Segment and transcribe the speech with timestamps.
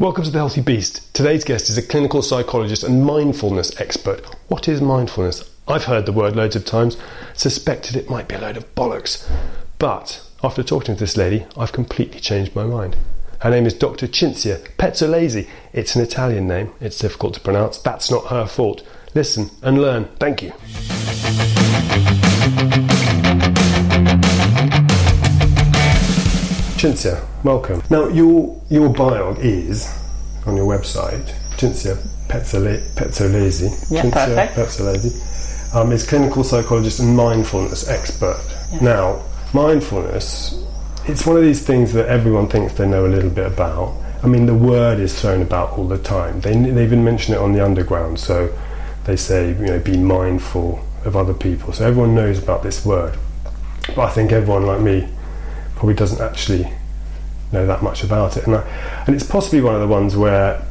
[0.00, 1.12] Welcome to The Healthy Beast.
[1.12, 4.24] Today's guest is a clinical psychologist and mindfulness expert.
[4.46, 5.50] What is mindfulness?
[5.66, 6.96] I've heard the word loads of times,
[7.34, 9.28] suspected it might be a load of bollocks.
[9.80, 12.94] But after talking to this lady, I've completely changed my mind.
[13.40, 14.06] Her name is Dr.
[14.06, 15.48] Cinzia Pezzolesi.
[15.72, 17.78] It's an Italian name, it's difficult to pronounce.
[17.78, 18.86] That's not her fault.
[19.16, 20.04] Listen and learn.
[20.20, 20.52] Thank you.
[26.78, 27.82] Cinzia, welcome.
[27.90, 29.92] Now, your your bio is
[30.46, 31.24] on your website,
[31.56, 31.96] Cinzia
[32.28, 33.90] Pezzole- Pezzolesi.
[33.90, 34.54] Yeah, Cinzia perfect.
[34.54, 38.40] Pezzolesi um, is clinical psychologist and mindfulness expert.
[38.72, 38.78] Yeah.
[38.80, 40.62] Now, mindfulness,
[41.06, 43.96] it's one of these things that everyone thinks they know a little bit about.
[44.22, 46.40] I mean, the word is thrown about all the time.
[46.40, 48.20] They, they even mention it on the underground.
[48.20, 48.56] So
[49.04, 51.72] they say, you know, be mindful of other people.
[51.72, 53.18] So everyone knows about this word.
[53.96, 55.08] But I think everyone like me
[55.78, 56.68] probably doesn't actually
[57.52, 58.46] know that much about it.
[58.46, 60.66] And, I, and it's possibly one of the ones where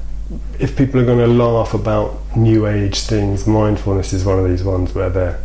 [0.60, 4.64] if people are going to laugh about new age things, mindfulness is one of these
[4.64, 5.42] ones where they're,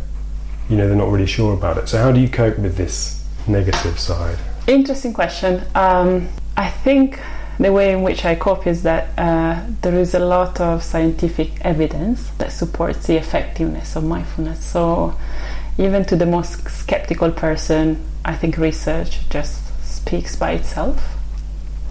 [0.69, 1.87] you know, they're not really sure about it.
[1.87, 4.37] So how do you cope with this negative side?
[4.67, 5.63] Interesting question.
[5.75, 6.27] Um,
[6.57, 7.19] I think
[7.57, 11.61] the way in which I cope is that uh, there is a lot of scientific
[11.61, 14.65] evidence that supports the effectiveness of mindfulness.
[14.65, 15.17] So,
[15.77, 21.17] even to the most skeptical person, I think research just speaks by itself.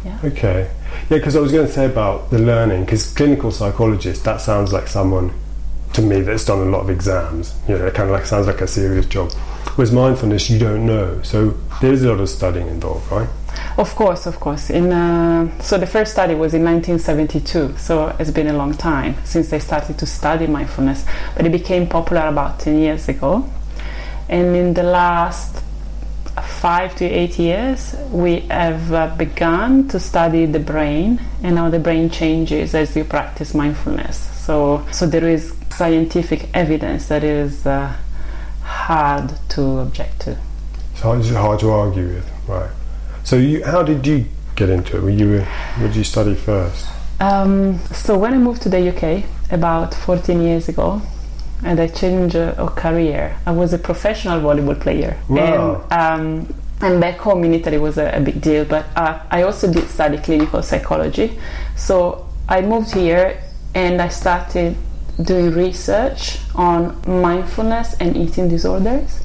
[0.05, 0.19] Yeah.
[0.25, 0.71] Okay.
[1.11, 4.73] Yeah, because I was going to say about the learning, because clinical psychologist, that sounds
[4.73, 5.33] like someone
[5.93, 7.55] to me that's done a lot of exams.
[7.69, 9.33] You know, it kind of like sounds like a serious job.
[9.77, 11.21] Whereas mindfulness, you don't know.
[11.23, 13.29] So there is a lot of studying involved, right?
[13.79, 14.71] Of course, of course.
[14.71, 17.77] In uh, so the first study was in 1972.
[17.79, 21.05] So it's been a long time since they started to study mindfulness,
[21.37, 23.49] but it became popular about 10 years ago.
[24.29, 25.63] And in the last
[26.63, 31.79] five to eight years, we have uh, begun to study the brain and how the
[31.81, 34.17] brain changes as you practice mindfulness.
[34.47, 37.93] So, so there is scientific evidence that is uh,
[38.63, 40.39] hard to object to.
[40.93, 42.71] It's hard, it's hard to argue with, right?
[43.25, 45.03] So you, how did you get into it?
[45.03, 46.87] Were you, what did you study first?
[47.19, 51.03] Um, so when I moved to the UK about 14 years ago,
[51.65, 55.19] and I changed uh, a career, I was a professional volleyball player.
[55.29, 55.87] Wow.
[55.91, 59.43] And, um, and back home in Italy was a, a big deal, but uh, I
[59.43, 61.39] also did study clinical psychology.
[61.77, 63.41] So I moved here
[63.75, 64.77] and I started
[65.23, 69.23] doing research on mindfulness and eating disorders.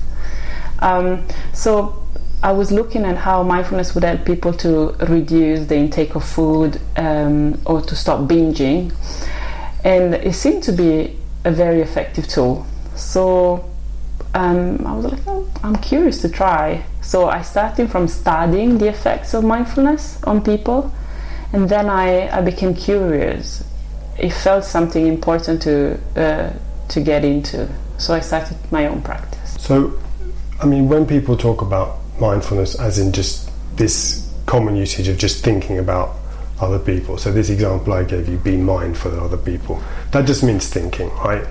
[0.79, 2.03] Um, so
[2.43, 6.79] I was looking at how mindfulness would help people to reduce the intake of food
[6.95, 8.93] um, or to stop binging,
[9.83, 12.65] and it seemed to be a very effective tool.
[12.95, 13.63] So
[14.33, 16.83] um, I was like, oh, I'm curious to try.
[17.01, 20.91] So I started from studying the effects of mindfulness on people,
[21.53, 23.63] and then I, I became curious.
[24.19, 26.51] It felt something important to uh,
[26.89, 29.55] to get into, so I started my own practice.
[29.59, 29.99] So,
[30.61, 35.43] I mean, when people talk about mindfulness as in just this common usage of just
[35.43, 36.15] thinking about
[36.59, 39.81] other people, so this example I gave you, be mindful of other people,
[40.11, 41.45] that just means thinking, right?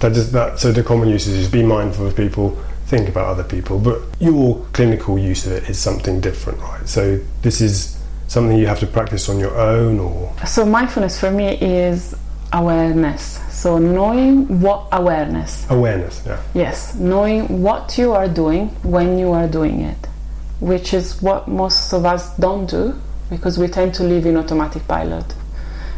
[0.00, 0.58] That just that.
[0.58, 4.64] So the common usage is be mindful of people, think about other people, but your
[4.72, 6.88] clinical use of it is something different, right?
[6.88, 7.98] So this is
[8.28, 12.14] something you have to practice on your own, or So mindfulness for me is
[12.52, 13.40] awareness.
[13.50, 15.66] So knowing what awareness.
[15.70, 16.22] awareness.
[16.26, 16.40] Yeah.
[16.54, 19.98] Yes, knowing what you are doing when you are doing it,
[20.60, 22.94] which is what most of us don't do
[23.30, 25.34] because we tend to live in automatic pilot.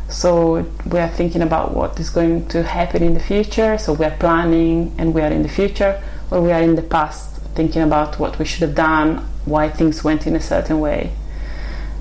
[0.09, 3.77] So we are thinking about what is going to happen in the future.
[3.77, 6.83] So we are planning and we are in the future, or we are in the
[6.83, 11.13] past thinking about what we should have done, why things went in a certain way.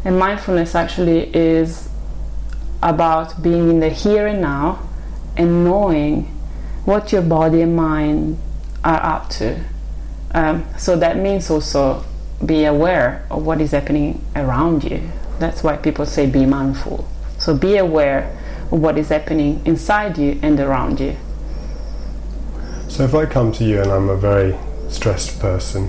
[0.06, 1.90] And mindfulness actually is
[2.82, 4.88] about being in the here and now
[5.36, 6.24] and knowing
[6.86, 8.38] what your body and mind
[8.84, 9.60] are up to.
[10.34, 12.06] Um, so that means also
[12.46, 15.10] be aware of what is happening around you.
[15.40, 17.08] That's why people say be mindful.
[17.40, 18.38] So be aware
[18.72, 21.16] of what is happening inside you and around you.
[22.88, 24.58] So if I come to you and I'm a very
[24.90, 25.86] stressed person,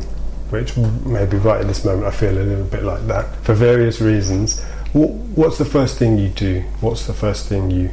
[0.51, 4.01] which maybe right at this moment I feel a little bit like that for various
[4.01, 4.63] reasons,
[4.93, 6.61] what's the first thing you do?
[6.81, 7.91] What's the first thing you?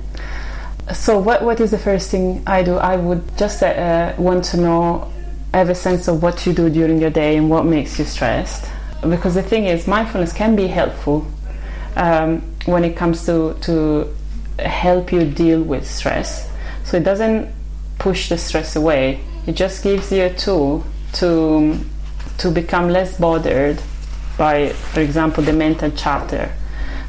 [0.93, 2.75] So what what is the first thing I do?
[2.75, 5.11] I would just uh, want to know,
[5.57, 8.69] have a sense of what you do during your day and what makes you stressed.
[9.01, 11.25] Because the thing is, mindfulness can be helpful
[11.95, 14.13] um, when it comes to to
[14.59, 16.49] help you deal with stress.
[16.83, 17.53] So it doesn't
[17.99, 19.19] push the stress away.
[19.47, 21.79] It just gives you a tool to
[22.37, 23.81] to become less bothered
[24.37, 26.51] by, for example, the mental chatter.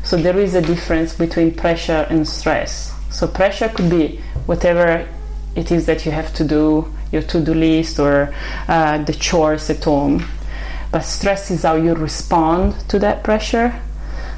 [0.04, 2.92] So there is a difference between pressure and stress.
[3.10, 5.08] So pressure could be whatever
[5.56, 8.34] it is that you have to do, your to-do list or
[8.68, 10.24] uh, the chores at home.
[10.92, 13.72] But stress is how you respond to that pressure.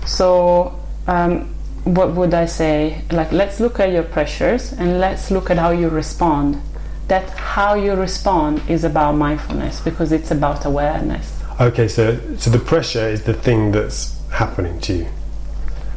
[0.07, 1.55] So um,
[1.85, 3.03] what would I say?
[3.11, 6.61] Like, let's look at your pressures and let's look at how you respond.
[7.09, 11.27] That how you respond is about mindfulness because it's about awareness.
[11.61, 15.07] Okay, so so the pressure is the thing that's happening to you.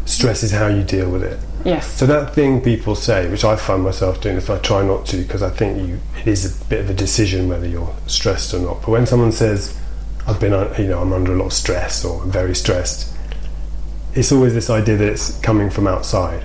[0.05, 1.39] Stress is how you deal with it.
[1.65, 1.91] Yes.
[1.99, 5.17] So that thing people say, which I find myself doing, if I try not to,
[5.17, 8.59] because I think you, it is a bit of a decision whether you're stressed or
[8.59, 8.81] not.
[8.81, 9.77] But when someone says,
[10.27, 13.13] "I've been, you know, I'm under a lot of stress or I'm very stressed,"
[14.13, 16.43] it's always this idea that it's coming from outside.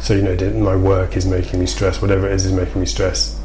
[0.00, 2.86] So you know, my work is making me stressed, whatever it is is making me
[2.86, 3.36] stressed.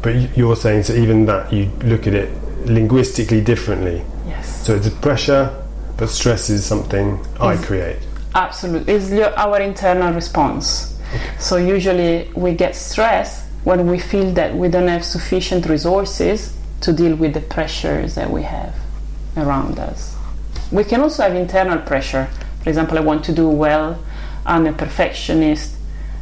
[0.00, 2.30] But you're saying so even that you look at it
[2.66, 4.02] linguistically differently.
[4.26, 4.64] Yes.
[4.66, 5.50] So it's a pressure,
[5.96, 7.98] but stress is something I create.
[8.34, 8.94] Absolutely.
[8.94, 10.98] It's your, our internal response.
[11.38, 16.92] So usually we get stressed when we feel that we don't have sufficient resources to
[16.92, 18.74] deal with the pressures that we have
[19.36, 20.16] around us.
[20.70, 22.28] We can also have internal pressure.
[22.62, 24.02] For example, I want to do well,
[24.44, 25.74] I'm a perfectionist,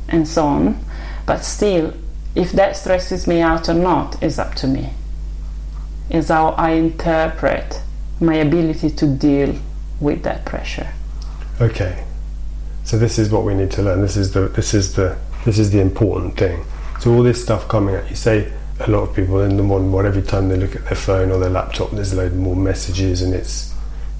[0.08, 0.84] and so on.
[1.26, 1.92] But still,
[2.34, 4.90] if that stresses me out or not is up to me.
[6.08, 7.80] Is how I interpret
[8.20, 9.56] my ability to deal
[10.00, 10.92] with that pressure.
[11.60, 12.04] Okay.
[12.84, 14.00] So this is what we need to learn.
[14.00, 16.64] This is the this is the this is the important thing.
[17.00, 19.90] So all this stuff coming at you say a lot of people in the modern
[19.90, 22.54] world every time they look at their phone or their laptop there's a load more
[22.54, 23.72] messages and it's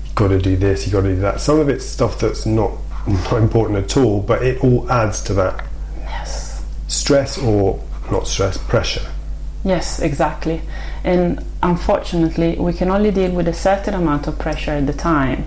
[0.04, 1.40] you've got to do this, you've got to do that.
[1.40, 2.72] Some of it's stuff that's not
[3.06, 5.64] not important at all, but it all adds to that
[6.00, 6.64] Yes.
[6.88, 9.06] stress or not stress, pressure.
[9.64, 10.62] Yes, exactly.
[11.04, 15.46] And unfortunately, we can only deal with a certain amount of pressure at the time.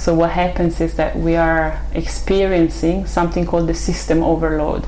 [0.00, 4.86] So, what happens is that we are experiencing something called the system overload.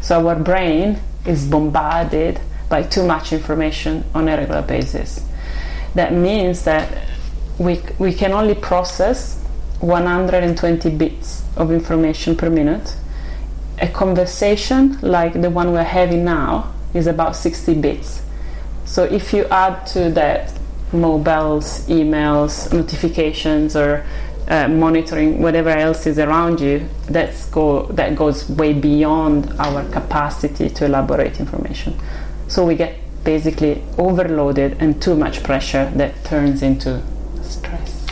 [0.00, 2.40] So, our brain is bombarded
[2.70, 5.22] by too much information on a regular basis.
[5.94, 7.06] That means that
[7.58, 9.38] we, we can only process
[9.80, 12.96] 120 bits of information per minute.
[13.82, 18.22] A conversation like the one we're having now is about 60 bits.
[18.86, 20.58] So if you add to that
[20.94, 24.06] mobiles, emails, notifications, or
[24.48, 30.68] uh, monitoring whatever else is around you, that's go that goes way beyond our capacity
[30.70, 31.98] to elaborate information.
[32.48, 37.02] So we get basically overloaded and too much pressure that turns into
[37.42, 38.06] stress.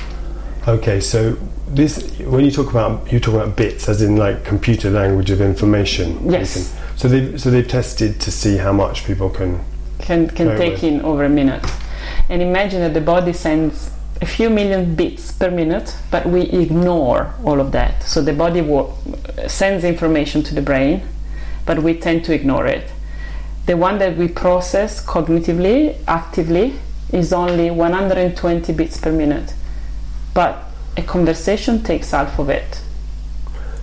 [0.67, 1.37] Okay, so
[1.69, 5.41] this when you talk about you talk about bits as in like computer language of
[5.41, 6.31] information.
[6.31, 6.55] Yes.
[6.55, 9.61] can- so they so they've tested to see how much people can.
[9.99, 10.93] can can take well.
[10.93, 11.65] in over a minute.
[12.29, 13.91] And imagine that the body sends
[14.23, 18.05] a few million bits per minute, but we ignore all of that.
[18.05, 18.63] So the body
[19.49, 21.03] sends information to the brain,
[21.67, 22.89] but we tend to ignore it.
[23.67, 26.75] The one that we process cognitively, actively,
[27.13, 29.55] is only 120 bits per minute.
[30.35, 30.65] But
[30.97, 32.81] a conversation takes half of it.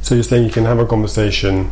[0.02, 1.70] So you're saying you can have a conversation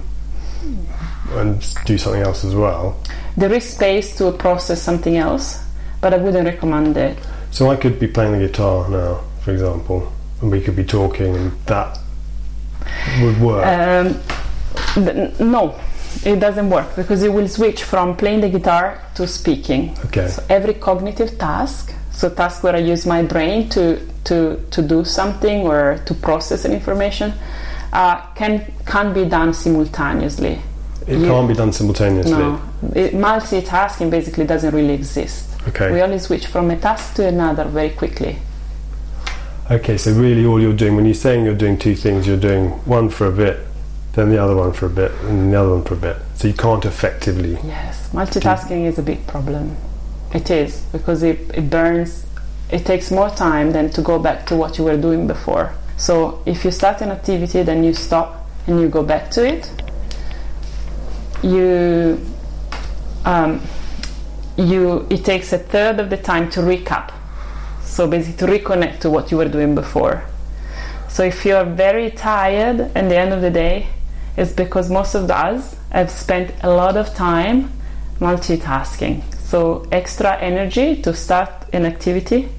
[1.32, 3.02] and do something else as well.
[3.38, 5.64] There is space to process something else,
[6.02, 7.18] but I wouldn't recommend it.
[7.58, 11.36] So I could be playing the guitar now, for example, and we could be talking,
[11.36, 11.98] and that
[13.20, 13.66] would work.
[13.66, 14.22] Um,
[15.40, 15.76] no,
[16.24, 19.98] it doesn't work because it will switch from playing the guitar to speaking.
[20.06, 20.28] okay.
[20.28, 25.04] So every cognitive task, so task where I use my brain to to to do
[25.04, 27.34] something or to process an information,
[27.92, 30.62] uh, can can be done simultaneously.
[31.08, 32.34] It you- can't be done simultaneously.
[32.34, 32.62] No,
[32.94, 35.57] it, multitasking basically doesn't really exist.
[35.68, 35.92] Okay.
[35.92, 38.40] We only switch from a task to another very quickly.
[39.70, 42.70] Okay, so really all you're doing when you're saying you're doing two things, you're doing
[42.86, 43.66] one for a bit,
[44.14, 46.18] then the other one for a bit, and the other one for a bit.
[46.36, 47.58] So you can't effectively.
[47.66, 49.76] Yes, multitasking is a big problem.
[50.34, 52.26] It is because it, it burns.
[52.70, 55.74] It takes more time than to go back to what you were doing before.
[55.98, 59.70] So if you start an activity, then you stop and you go back to it.
[61.42, 62.20] You,
[63.26, 63.62] um,
[64.58, 65.08] you.
[65.10, 67.14] It takes a third of the time to recap.
[67.84, 70.26] So basically, to reconnect to what you were doing before.
[71.08, 73.88] So if you're very tired at the end of the day,
[74.36, 77.72] it's because most of us have spent a lot of time
[78.20, 79.24] multitasking.
[79.40, 82.50] So extra energy to start an activity,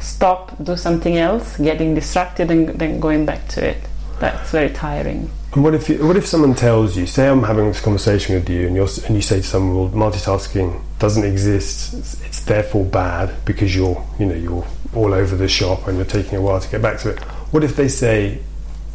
[0.00, 3.78] stop, do something else, getting distracted, and then going back to it.
[4.18, 5.30] That's very tiring.
[5.54, 8.50] And what if you, what if someone tells you, say I'm having this conversation with
[8.50, 11.94] you, and you and you say to someone, well, multitasking doesn't exist.
[11.94, 16.06] It's, it's therefore bad because you're you know you're all over the shop and you're
[16.06, 17.18] taking a while to get back to it.
[17.50, 18.40] What if they say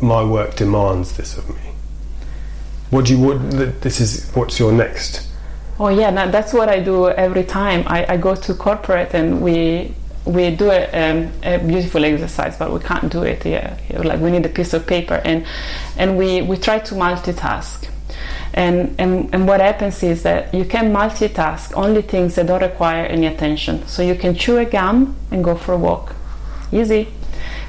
[0.04, 1.72] my work demands this of me.
[2.90, 5.28] What do you what this is what's your next
[5.80, 7.84] Oh yeah, that's what I do every time.
[7.88, 9.96] I, I go to corporate and we
[10.26, 13.78] we do a, um, a, beautiful exercise, but we can't do it here.
[13.92, 15.46] Like we need a piece of paper, and
[15.98, 17.90] and we, we try to multitask.
[18.54, 23.06] And, and and what happens is that you can multitask only things that don't require
[23.06, 23.86] any attention.
[23.88, 26.16] So you can chew a gum and go for a walk,
[26.72, 27.08] easy.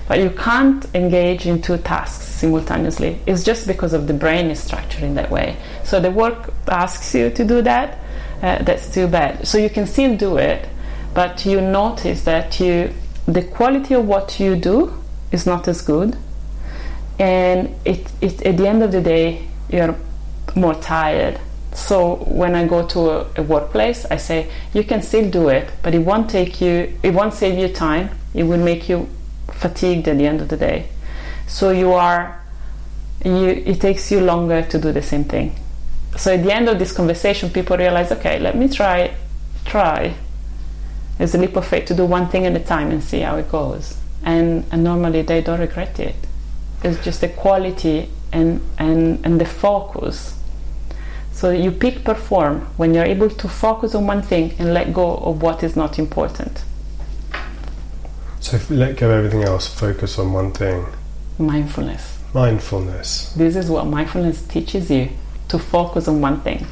[0.07, 3.19] But you can't engage in two tasks simultaneously.
[3.27, 5.57] It's just because of the brain is structured in that way.
[5.83, 7.99] So the work asks you to do that.
[8.43, 9.49] Uh, that's too bad.
[9.49, 10.69] So you can still do it,
[11.15, 12.93] but you notice that you
[13.27, 14.93] the quality of what you do
[15.33, 16.17] is not as good,
[17.19, 19.97] and it, it at the end of the day you're
[20.55, 21.41] more tired.
[21.73, 25.71] So when I go to a, a workplace, I say you can still do it,
[25.83, 26.97] but it won't take you.
[27.03, 28.11] It won't save you time.
[28.35, 29.09] It will make you
[29.49, 30.89] fatigued at the end of the day.
[31.47, 32.41] So you are.
[33.25, 35.57] You, it takes you longer to do the same thing.
[36.17, 39.15] So at the end of this conversation, people realize, okay, let me try,
[39.65, 40.15] try
[41.19, 43.37] there's a leap of faith to do one thing at a time and see how
[43.37, 43.97] it goes.
[44.25, 46.17] And, and normally they don't regret it.
[46.83, 50.39] It's just the quality and, and, and the focus.
[51.33, 55.17] So you peak perform when you're able to focus on one thing and let go
[55.17, 56.65] of what is not important.
[58.41, 60.87] So let go of everything else, focus on one thing.
[61.39, 62.19] Mindfulness.
[62.35, 63.33] Mindfulness.
[63.33, 65.11] This is what mindfulness teaches you
[65.49, 66.67] to focus on one thing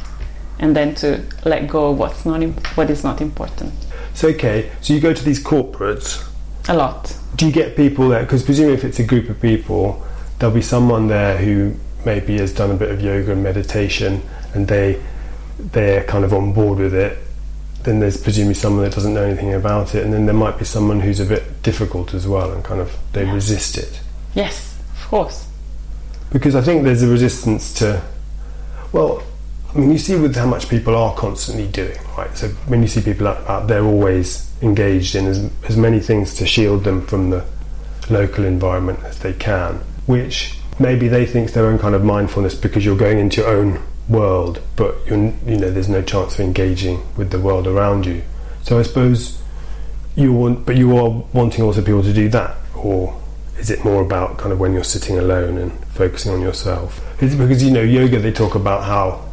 [0.59, 2.43] and then to let go of what's not
[2.77, 3.73] what is not important.
[4.15, 6.29] So okay, so you go to these corporates.
[6.69, 7.17] A lot.
[7.37, 8.23] Do you get people there?
[8.23, 10.05] Because presumably, if it's a group of people,
[10.39, 14.23] there'll be someone there who maybe has done a bit of yoga and meditation,
[14.55, 15.03] and they
[15.59, 17.19] they're kind of on board with it.
[17.83, 20.65] Then there's presumably someone that doesn't know anything about it, and then there might be
[20.65, 23.33] someone who's a bit difficult as well, and kind of they yeah.
[23.33, 24.01] resist it.
[24.35, 25.49] Yes, of course.
[26.31, 28.03] Because I think there's a resistance to,
[28.93, 29.23] well,
[29.75, 32.37] I mean, you see with how much people are constantly doing, right?
[32.37, 36.47] So when you see people out, there always engaged in as, as many things to
[36.47, 37.47] shield them from the
[38.11, 39.77] local environment as they can,
[40.07, 43.51] which maybe they think is their own kind of mindfulness because you're going into your
[43.51, 48.05] own world, but you you know there's no chance of engaging with the world around
[48.05, 48.23] you.
[48.63, 49.41] So I suppose
[50.17, 53.19] you want, but you are wanting also people to do that, or
[53.59, 57.01] is it more about kind of when you're sitting alone and focusing on yourself?
[57.21, 59.25] because you know yoga they talk about how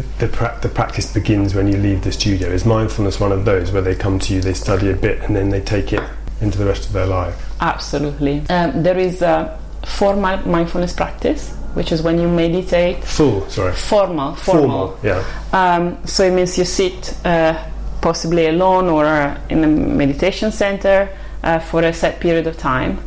[0.00, 2.48] the, pra- the practice begins when you leave the studio.
[2.48, 5.34] Is mindfulness one of those where they come to you, they study a bit, and
[5.34, 6.02] then they take it
[6.40, 7.52] into the rest of their life?
[7.60, 8.44] Absolutely.
[8.48, 13.04] Um, there is a formal mindfulness practice, which is when you meditate.
[13.04, 13.74] Full, sorry.
[13.74, 14.96] Formal, formal.
[14.96, 15.24] formal yeah.
[15.52, 17.62] Um, so it means you sit uh,
[18.00, 21.08] possibly alone or uh, in a meditation center
[21.42, 22.98] uh, for a set period of time.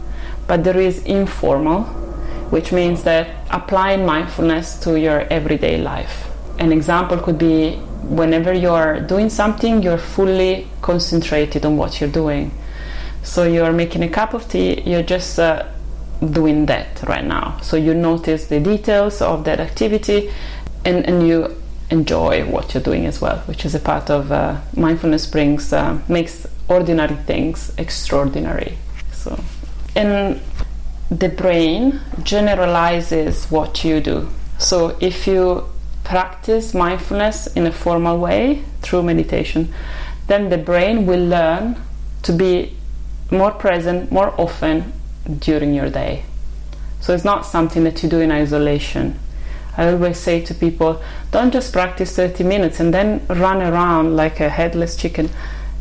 [0.47, 1.83] But there is informal,
[2.51, 6.26] which means that applying mindfulness to your everyday life
[6.59, 7.75] an example could be
[8.07, 12.51] whenever you're doing something, you're fully concentrated on what you're doing.
[13.23, 15.65] So you're making a cup of tea, you're just uh,
[16.31, 17.59] doing that right now.
[17.61, 20.31] So you notice the details of that activity
[20.85, 21.55] and, and you
[21.89, 25.99] enjoy what you're doing as well, which is a part of uh, mindfulness brings, uh,
[26.07, 28.77] makes ordinary things extraordinary.
[29.11, 29.39] So,
[29.95, 30.41] and
[31.09, 34.29] the brain generalizes what you do.
[34.57, 35.65] So if you
[36.07, 39.73] practice mindfulness in a formal way through meditation,
[40.27, 41.75] then the brain will learn
[42.23, 42.73] to be
[43.29, 44.93] more present more often
[45.39, 46.23] during your day.
[47.01, 49.19] So it's not something that you do in isolation.
[49.75, 54.39] I always say to people, don't just practice 30 minutes and then run around like
[54.39, 55.29] a headless chicken,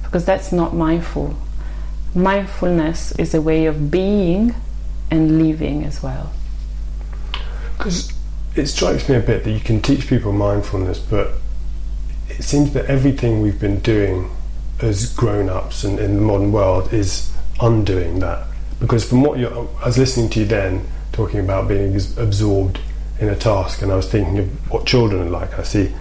[0.02, 1.36] because that's not mindful.
[2.16, 4.56] Mindfulness is a way of being
[5.08, 6.32] and living as well.
[7.78, 8.12] Because
[8.56, 11.32] it strikes me a bit that you can teach people mindfulness, but
[12.28, 14.30] it seems that everything we've been doing
[14.80, 18.46] as grown ups and in the modern world is undoing that.
[18.80, 22.78] Because from what you I was listening to you then talking about being absorbed
[23.18, 25.58] in a task, and I was thinking of what children are like.
[25.58, 25.94] I see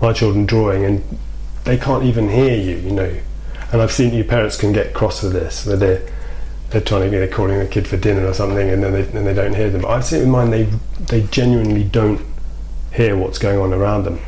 [0.00, 1.18] my children drawing, and
[1.64, 3.16] they can't even hear you, you know.
[3.72, 6.02] And I've seen your parents can get cross with this, where they're
[6.72, 9.26] they're trying to they're calling the kid for dinner or something, and then they, and
[9.26, 9.84] they don't hear them.
[9.86, 10.64] I've seen in mind they
[11.00, 12.20] they genuinely don't
[12.92, 14.18] hear what's going on around them.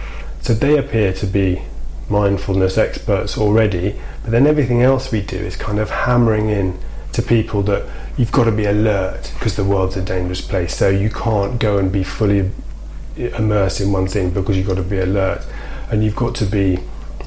[0.41, 1.63] So they appear to be
[2.09, 6.79] mindfulness experts already, but then everything else we do is kind of hammering in
[7.13, 10.77] to people that you've got to be alert because the world's a dangerous place.
[10.77, 12.51] So you can't go and be fully
[13.17, 15.47] immersed in one thing because you've got to be alert,
[15.91, 16.79] and you've got to be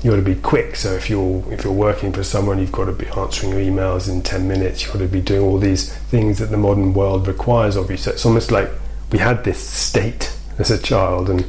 [0.04, 0.75] you got to be quick.
[0.75, 4.10] So if you're if you're working for someone, you've got to be answering your emails
[4.10, 4.84] in ten minutes.
[4.84, 7.98] You've got to be doing all these things that the modern world requires of you.
[7.98, 8.70] So it's almost like
[9.12, 11.46] we had this state as a child, and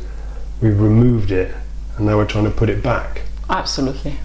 [0.60, 1.54] we removed it,
[1.96, 3.22] and now we're trying to put it back.
[3.50, 4.16] Absolutely,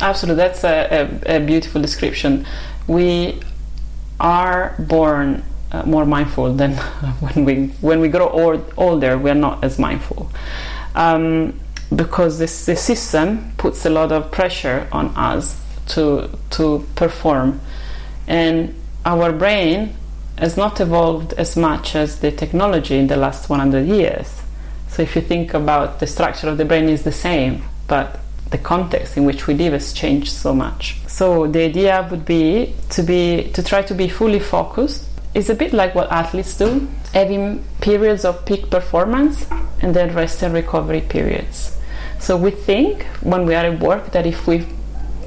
[0.00, 0.42] absolutely.
[0.42, 2.46] That's a, a, a beautiful description.
[2.86, 3.40] We
[4.20, 5.42] are born
[5.72, 6.72] uh, more mindful than
[7.20, 9.18] when we when we grow old, older.
[9.18, 10.30] We are not as mindful.
[10.94, 11.60] Um,
[11.96, 17.60] because this, the system puts a lot of pressure on us to to perform.
[18.26, 18.74] And
[19.04, 19.94] our brain
[20.38, 24.42] has not evolved as much as the technology in the last 100 years.
[24.88, 28.20] So if you think about the structure of the brain is the same but
[28.50, 30.96] the context in which we live has changed so much.
[31.06, 35.06] So the idea would be to be to try to be fully focused.
[35.34, 39.46] It's a bit like what athletes do having periods of peak performance
[39.82, 41.74] and then rest and recovery periods
[42.24, 44.66] so we think when we are at work that if we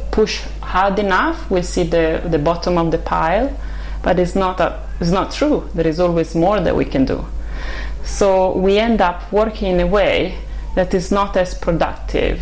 [0.09, 3.55] push hard enough, we'll see the, the bottom of the pile,
[4.01, 5.69] but it's not, a, it's not true.
[5.75, 7.23] There is always more that we can do.
[8.03, 10.39] So we end up working in a way
[10.73, 12.41] that is not as productive,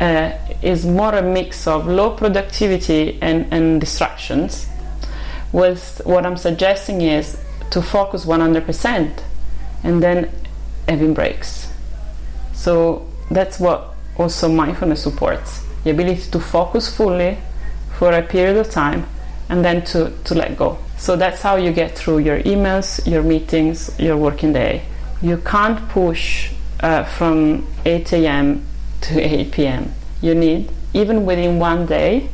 [0.00, 4.66] uh, is more a mix of low productivity and, and distractions.
[5.52, 7.40] With what I'm suggesting is
[7.70, 9.22] to focus 100%
[9.84, 10.32] and then
[10.88, 11.70] having breaks.
[12.52, 17.38] So that's what also mindfulness supports the ability to focus fully
[17.96, 19.06] for a period of time
[19.48, 20.76] and then to, to let go.
[20.98, 24.82] So that's how you get through your emails, your meetings, your working day.
[25.22, 28.66] You can't push uh, from 8 a.m.
[29.02, 29.94] to 8 p.m.
[30.20, 32.30] You need, even within one day,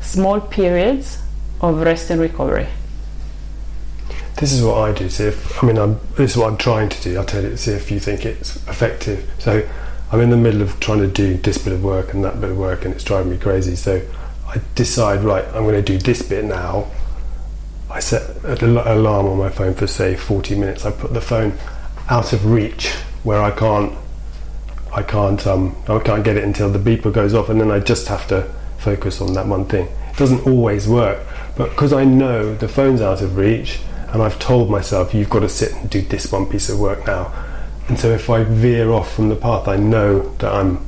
[0.00, 1.20] small periods
[1.60, 2.68] of rest and recovery.
[4.36, 5.08] This is what I do.
[5.08, 7.16] See if I mean, I'm, this is what I'm trying to do.
[7.16, 7.56] I'll tell you.
[7.56, 9.28] See if you think it's effective.
[9.38, 9.66] So
[10.12, 12.50] I'm in the middle of trying to do this bit of work and that bit
[12.50, 13.74] of work, and it's driving me crazy.
[13.74, 14.00] So
[14.46, 16.86] I decide, right, I'm going to do this bit now.
[17.90, 20.84] I set an alarm on my phone for say 40 minutes.
[20.84, 21.54] I put the phone
[22.08, 22.92] out of reach
[23.24, 23.96] where I can't,
[24.94, 27.80] I can't, um, I can't get it until the beeper goes off, and then I
[27.80, 28.42] just have to
[28.78, 29.86] focus on that one thing.
[29.86, 33.80] It doesn't always work, but because I know the phone's out of reach,
[34.12, 37.06] and I've told myself you've got to sit and do this one piece of work
[37.06, 37.32] now
[37.88, 40.84] and so if I veer off from the path, I know that I'm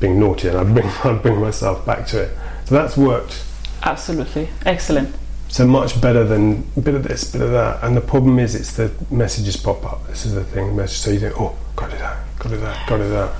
[0.00, 2.38] being naughty and I bring, I bring myself back to it.
[2.66, 3.44] So that's worked.
[3.82, 4.48] Absolutely.
[4.64, 5.14] Excellent.
[5.48, 7.84] So much better than a bit of this, bit of that.
[7.84, 10.06] And the problem is, it's the messages pop up.
[10.08, 10.98] This is the thing, message.
[10.98, 13.32] So you think, oh, got do that, got do that, got do that.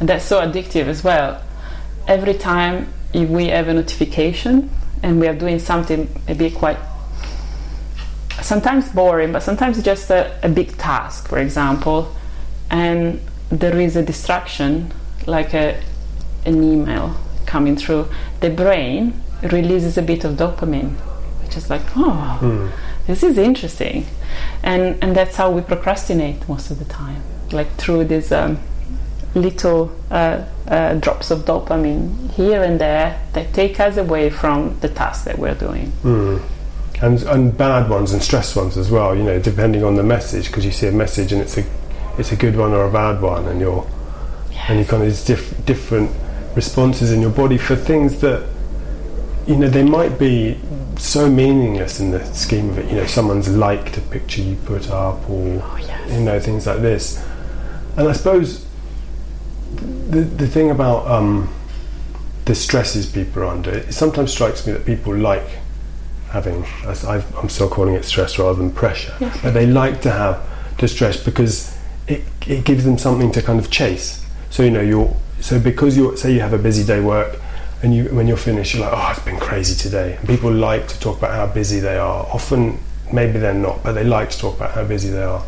[0.00, 1.42] And that's so addictive as well.
[2.08, 4.68] Every time we have a notification
[5.02, 6.76] and we are doing something maybe quite
[8.44, 12.14] sometimes boring, but sometimes just a, a big task, for example,
[12.70, 14.92] and there is a distraction,
[15.26, 15.82] like a,
[16.44, 18.08] an email coming through,
[18.40, 20.92] the brain releases a bit of dopamine,
[21.42, 22.70] which is like, oh, mm.
[23.06, 24.06] this is interesting.
[24.62, 28.58] And, and that's how we procrastinate most of the time, like through these um,
[29.34, 34.88] little uh, uh, drops of dopamine here and there that take us away from the
[34.88, 35.92] task that we're doing.
[36.02, 36.42] Mm
[37.04, 39.14] and and bad ones and stress ones as well.
[39.14, 41.64] You know, depending on the message, because you see a message and it's a
[42.18, 43.86] it's a good one or a bad one, and you're
[44.68, 46.10] and you kind of these diff- different
[46.56, 48.48] responses in your body for things that
[49.46, 50.58] you know they might be
[50.96, 52.86] so meaningless in the scheme of it.
[52.86, 56.12] You know, someone's liked a picture you put up, or oh, yes.
[56.12, 57.22] you know things like this.
[57.98, 58.66] And I suppose
[60.08, 61.52] the the thing about um,
[62.46, 65.63] the stresses people are under, it sometimes strikes me that people like
[66.34, 69.38] having, I'm still calling it stress rather than pressure, yeah.
[69.40, 70.42] but they like to have
[70.78, 74.26] distress because it, it gives them something to kind of chase.
[74.50, 77.40] So, you know, you're, so because you're, say you have a busy day work
[77.84, 80.16] and you, when you're finished, you're like, oh, it's been crazy today.
[80.16, 82.26] And people like to talk about how busy they are.
[82.26, 82.80] Often,
[83.12, 85.44] maybe they're not, but they like to talk about how busy they are.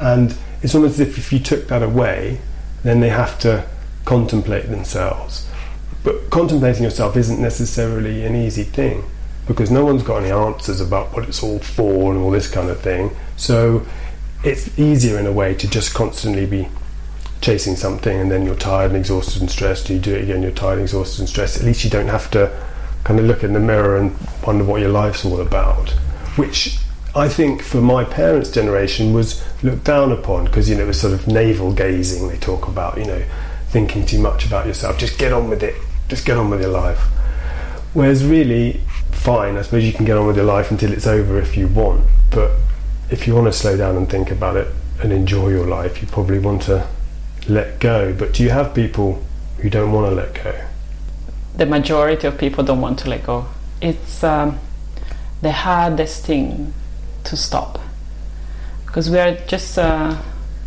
[0.00, 2.40] And it's almost as if if you took that away,
[2.84, 3.66] then they have to
[4.04, 5.48] contemplate themselves.
[6.04, 9.02] But contemplating yourself isn't necessarily an easy thing
[9.50, 12.70] because no one's got any answers about what it's all for and all this kind
[12.70, 13.10] of thing.
[13.36, 13.84] So
[14.44, 16.68] it's easier in a way to just constantly be
[17.40, 19.90] chasing something and then you're tired and exhausted and stressed.
[19.90, 21.56] You do it again, you're tired and exhausted and stressed.
[21.56, 22.64] At least you don't have to
[23.02, 25.90] kind of look in the mirror and wonder what your life's all about,
[26.36, 26.78] which
[27.16, 31.00] I think for my parents' generation was looked down upon because you know it was
[31.00, 32.28] sort of navel gazing.
[32.28, 33.24] They talk about you know
[33.70, 34.96] thinking too much about yourself.
[34.96, 35.74] Just get on with it.
[36.06, 37.00] Just get on with your life.
[37.94, 38.82] Whereas really,
[39.20, 39.56] fine.
[39.56, 42.06] I suppose you can get on with your life until it's over if you want.
[42.30, 42.52] But
[43.10, 44.68] if you want to slow down and think about it
[45.02, 46.86] and enjoy your life, you probably want to
[47.48, 48.12] let go.
[48.12, 49.22] But do you have people
[49.60, 50.54] who don't want to let go.
[51.56, 53.46] The majority of people don't want to let go.
[53.80, 54.58] It's um,
[55.42, 56.72] the hardest thing
[57.24, 57.78] to stop
[58.86, 60.16] because we are just uh,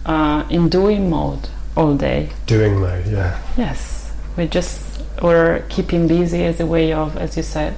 [0.06, 2.30] uh, in doing mode all day.
[2.46, 3.42] Doing mode, yeah.
[3.58, 7.76] Yes, we're just we're keeping busy as a way of, as you said,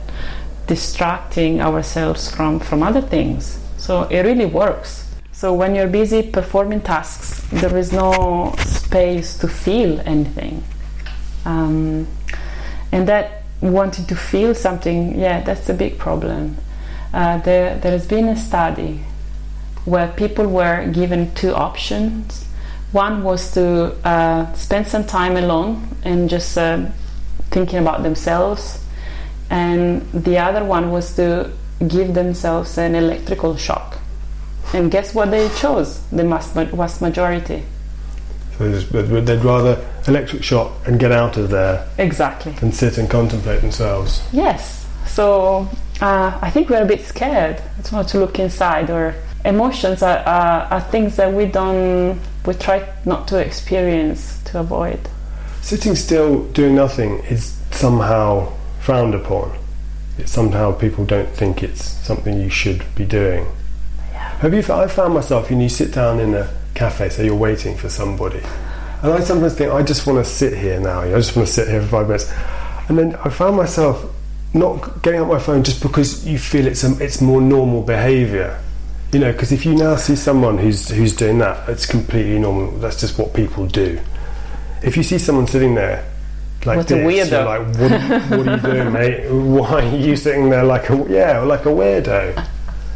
[0.68, 3.60] distracting ourselves from from other things.
[3.78, 5.06] So it really works.
[5.32, 10.64] So when you're busy performing tasks, there is no space to feel anything.
[11.44, 12.08] Um,
[12.92, 16.58] and that wanting to feel something, yeah, that's a big problem.
[17.14, 19.02] Uh, there, there has been a study
[19.84, 22.46] where people were given two options.
[22.92, 26.86] One was to uh, spend some time alone and just uh,
[27.52, 28.85] thinking about themselves,
[29.50, 31.52] and the other one was to
[31.88, 33.98] give themselves an electrical shock.
[34.74, 36.02] And guess what they chose?
[36.10, 37.64] The vast majority.
[38.58, 41.88] So they'd rather electric shock and get out of there.
[41.98, 42.56] Exactly.
[42.62, 44.24] And sit and contemplate themselves.
[44.32, 44.88] Yes.
[45.08, 45.70] So
[46.02, 47.62] uh, I think we're a bit scared.
[47.80, 52.54] It's not to look inside, or emotions are, are, are things that we don't, we
[52.54, 55.00] try not to experience to avoid.
[55.62, 58.52] Sitting still, doing nothing, is somehow
[58.86, 59.52] frowned upon.
[60.20, 63.48] It's somehow people don't think it's something you should be doing.
[64.14, 64.60] Have you?
[64.60, 67.90] I found myself, you know, you sit down in a cafe, so you're waiting for
[67.90, 68.42] somebody,
[69.02, 71.02] and I sometimes think I just want to sit here now.
[71.02, 72.32] I just want to sit here for five minutes,
[72.88, 74.06] and then I found myself
[74.54, 78.62] not getting out my phone just because you feel it's a, it's more normal behaviour.
[79.12, 82.70] You know, because if you now see someone who's who's doing that, it's completely normal.
[82.78, 84.00] That's just what people do.
[84.84, 86.06] If you see someone sitting there
[86.66, 87.32] like what this, a weirdo.
[87.32, 89.30] you're like, what, what are you doing, mate?
[89.30, 92.48] Why are you sitting there like a yeah, like a weirdo?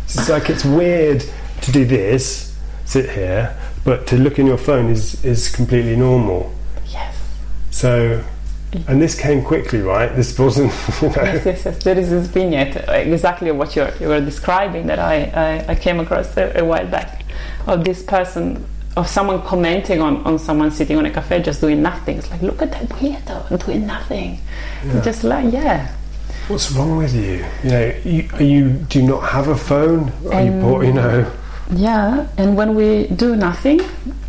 [0.06, 1.24] It's like it's weird
[1.62, 6.54] to do this, sit here, but to look in your phone is is completely normal.
[6.88, 7.16] Yes.
[7.70, 8.24] So,
[8.88, 10.16] and this came quickly, right?
[10.16, 10.74] This wasn't.
[11.02, 11.24] You know.
[11.24, 11.84] Yes, yes, yes.
[11.84, 15.16] There is this vignette, exactly what you're, you were describing, that I,
[15.68, 17.24] I, I came across a, a, while back,
[17.68, 18.66] of this person,
[18.98, 22.18] of someone commenting on, on someone sitting on a cafe just doing nothing.
[22.18, 24.40] It's like, look at that weirdo doing nothing.
[24.86, 25.02] Yeah.
[25.02, 25.96] Just like, yeah.
[26.48, 27.46] What's wrong with you?
[27.64, 30.12] You know, you, you do not have a phone.
[30.32, 31.32] Are you, poor, you know?
[31.72, 33.82] Yeah, and when we do nothing,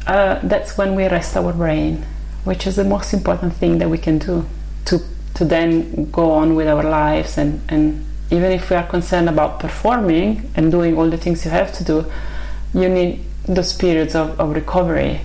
[0.06, 2.04] uh, that's when we rest our brain,
[2.44, 4.46] which is the most important thing that we can do
[4.86, 5.00] to
[5.34, 9.58] to then go on with our lives and, and even if we are concerned about
[9.58, 12.04] performing and doing all the things you have to do,
[12.74, 15.20] you need those periods of, of recovery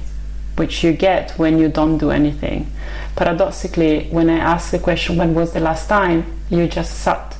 [0.55, 2.71] which you get when you don't do anything.
[3.15, 7.35] Paradoxically, when I ask the question, when was the last time you just sat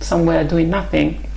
[0.00, 1.28] somewhere doing nothing,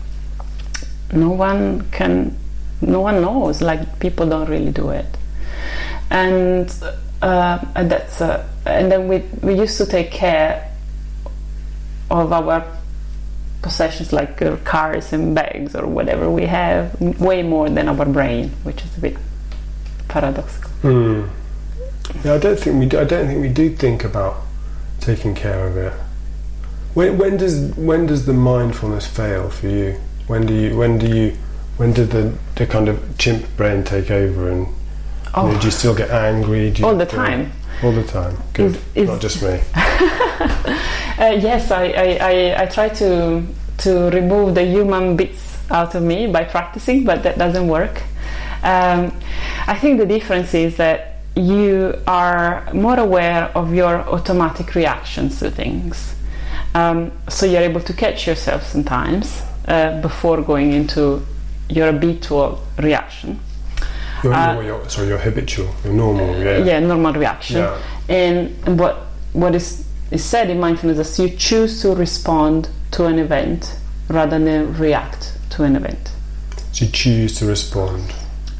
[1.12, 2.38] no one can,
[2.82, 3.62] no one knows.
[3.62, 5.06] Like people don't really do it,
[6.10, 6.74] and,
[7.22, 10.72] uh, and that's uh, and then we we used to take care
[12.10, 12.66] of our
[13.66, 18.50] possessions like uh, cars and bags or whatever we have way more than our brain,
[18.62, 19.18] which is a bit
[20.08, 20.70] paradoxical.
[20.84, 21.28] Mm.
[22.24, 22.86] Yeah, I don't think we.
[22.86, 24.36] Do, I don't think we do think about
[25.00, 25.94] taking care of it.
[26.94, 30.00] When, when does when does the mindfulness fail for you?
[30.28, 31.32] When do you when do you
[31.78, 34.68] when did the, the kind of chimp brain take over and
[35.38, 35.48] Oh.
[35.48, 36.72] you know, do you still get angry?
[36.72, 37.52] Do you All the time.
[37.84, 38.38] All the time.
[38.54, 38.76] Good.
[38.76, 39.60] Is- is- Not just me.
[41.18, 43.42] Uh, yes, I, I, I, I try to
[43.78, 48.02] to remove the human bits out of me by practicing, but that doesn't work.
[48.64, 49.14] Um,
[49.66, 55.50] I think the difference is that you are more aware of your automatic reactions to
[55.52, 56.16] things.
[56.74, 61.26] Um, so you're able to catch yourself sometimes uh, before going into
[61.70, 63.40] your habitual reaction.
[64.26, 66.58] Your, Uh, your, sorry, your habitual, your normal, yeah.
[66.58, 67.58] yeah, normal reaction.
[67.58, 67.78] Yeah.
[68.10, 68.96] And what
[69.34, 73.78] what is, is said in mindfulness is you choose to respond to an event
[74.10, 76.12] rather than react to an event.
[76.72, 78.02] So you choose to respond.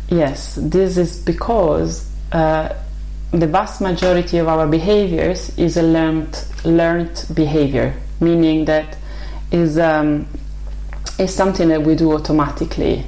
[0.10, 2.76] Yes, this is because uh,
[3.32, 8.98] the vast majority of our behaviors is a learned learned behavior, meaning that
[9.52, 10.28] is um,
[11.18, 13.04] is something that we do automatically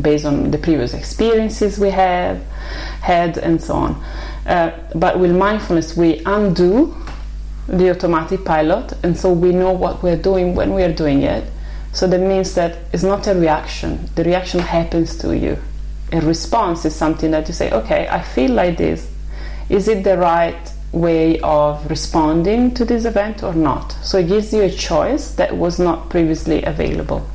[0.00, 2.42] based on the previous experiences we have
[3.00, 4.04] had and so on.
[4.46, 6.94] Uh, but with mindfulness, we undo
[7.66, 11.44] the automatic pilot, and so we know what we're doing when we are doing it.
[11.92, 14.08] So that means that it's not a reaction.
[14.14, 15.58] The reaction happens to you.
[16.12, 19.10] A response is something that you say, okay, I feel like this.
[19.68, 23.92] Is it the right way of responding to this event or not?
[24.02, 27.26] So it gives you a choice that was not previously available.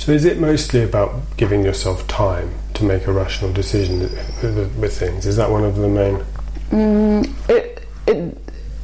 [0.00, 5.26] So is it mostly about giving yourself time to make a rational decision with, things?
[5.26, 6.24] Is that one of the main?
[6.70, 8.34] Mm, it, it,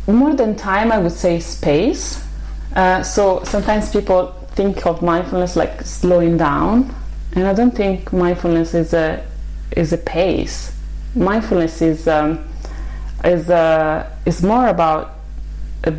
[0.06, 2.22] more than time, I would say space.
[2.74, 6.94] Uh, so sometimes people think of mindfulness like slowing down,
[7.32, 9.24] and I don't think mindfulness is a
[9.70, 10.76] is a pace.
[11.14, 12.46] Mindfulness is um,
[13.24, 15.14] is uh, is more about
[15.84, 15.92] uh,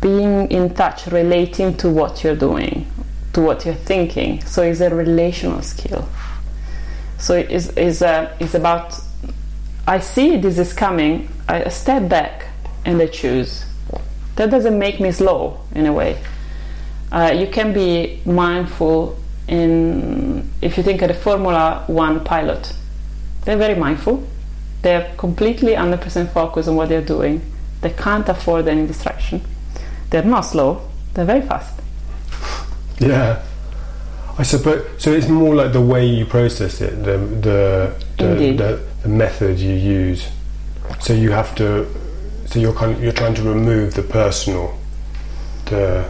[0.00, 2.86] being in touch, relating to what you're doing,
[3.32, 4.44] to what you're thinking.
[4.44, 6.08] So it's a relational skill.
[7.18, 8.98] So it is is uh, is about
[9.86, 11.28] I see this is coming.
[11.48, 12.46] I step back
[12.84, 13.64] and I choose.
[14.36, 16.22] That doesn't make me slow in a way.
[17.10, 19.18] Uh, you can be mindful
[19.48, 22.72] in if you think of the Formula One pilot.
[23.44, 24.26] They're very mindful.
[24.82, 27.40] They're completely 100% focused on what they're doing.
[27.82, 29.42] They can't afford any distraction.
[30.10, 30.88] They're not slow.
[31.14, 31.81] They're very fast.
[33.02, 33.42] Yeah.
[34.38, 35.12] I suppose so.
[35.12, 39.74] It's more like the way you process it, the the the, the, the method you
[39.74, 40.26] use.
[41.00, 41.86] So you have to.
[42.46, 44.78] So you're kind of, you're trying to remove the personal.
[45.66, 46.08] The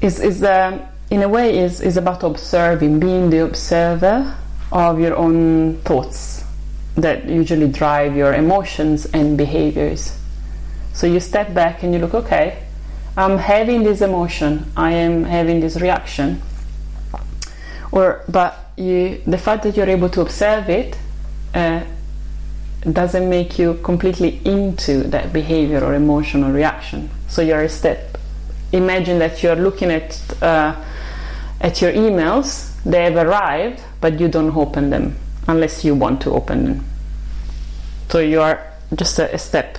[0.00, 0.78] is is uh,
[1.10, 4.36] in a way is is about observing, being the observer
[4.70, 6.44] of your own thoughts
[6.96, 10.16] that usually drive your emotions and behaviors.
[10.92, 12.65] So you step back and you look, okay,
[13.16, 16.42] I'm having this emotion, I am having this reaction.
[17.92, 20.98] Or but you the fact that you're able to observe it
[21.54, 21.82] uh,
[22.92, 27.08] doesn't make you completely into that behavior or emotional reaction.
[27.28, 28.18] So you're a step.
[28.72, 30.74] Imagine that you're looking at uh,
[31.60, 32.72] at your emails.
[32.84, 35.16] They have arrived, but you don't open them
[35.48, 36.84] unless you want to open them.
[38.10, 38.60] So you are
[38.94, 39.78] just a, a step.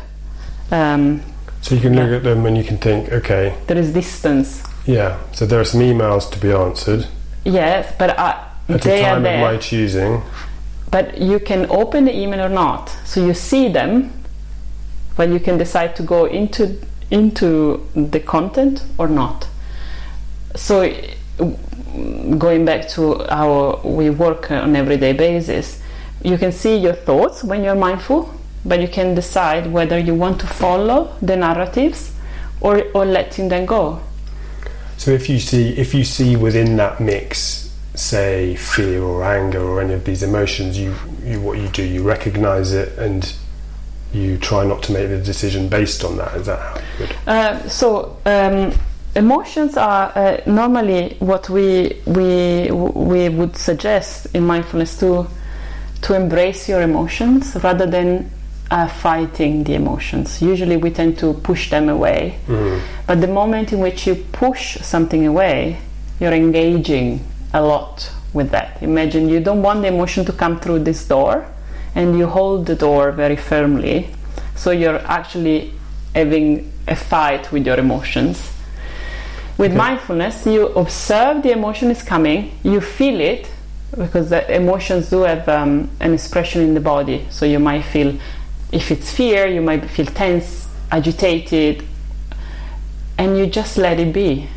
[0.71, 1.21] Um,
[1.67, 4.63] so you can look at them and you can think, okay, there is distance.
[4.85, 5.19] Yeah.
[5.33, 7.07] So there are some emails to be answered.
[7.43, 10.21] Yes, but uh, at they a time of my choosing.
[10.89, 12.89] But you can open the email or not.
[13.03, 14.13] So you see them
[15.17, 16.79] but you can decide to go into
[17.11, 19.47] into the content or not.
[20.55, 20.89] So
[22.37, 25.81] going back to how we work on everyday basis
[26.23, 28.36] you can see your thoughts when you're mindful
[28.67, 32.11] but you can decide whether you want to follow the narratives
[32.61, 34.01] or, or letting them go
[34.97, 39.81] so if you see if you see within that mix say fear or anger or
[39.81, 43.33] any of these emotions, you, you what you do, you recognize it and
[44.13, 46.33] you try not to make the decision based on that.
[46.35, 47.15] Is that how you would?
[47.27, 48.71] Uh, so um,
[49.15, 55.27] emotions are uh, normally what we we we would suggest in mindfulness to
[56.03, 58.29] to embrace your emotions rather than
[58.71, 60.41] uh, fighting the emotions.
[60.41, 62.81] Usually we tend to push them away, mm.
[63.05, 65.79] but the moment in which you push something away,
[66.19, 68.81] you're engaging a lot with that.
[68.81, 71.47] Imagine you don't want the emotion to come through this door
[71.95, 74.09] and you hold the door very firmly.
[74.55, 75.73] So you're actually
[76.13, 78.51] having a fight with your emotions.
[79.57, 79.77] With okay.
[79.77, 83.49] mindfulness, you observe the emotion is coming, you feel it
[83.97, 87.25] because the emotions do have um, an expression in the body.
[87.29, 88.17] So you might feel,
[88.71, 91.83] if it's fear, you might feel tense, agitated,
[93.17, 94.47] and you just let it be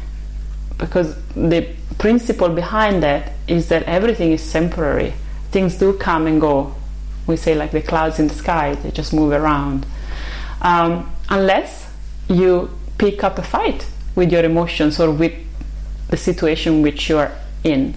[0.78, 1.68] because the
[1.98, 5.12] principle behind that is that everything is temporary.
[5.50, 6.74] Things do come and go.
[7.26, 9.86] We say like the clouds in the sky, they just move around.
[10.62, 11.90] Um, unless
[12.28, 15.32] you pick up a fight with your emotions or with
[16.08, 17.32] the situation which you are
[17.64, 17.94] in.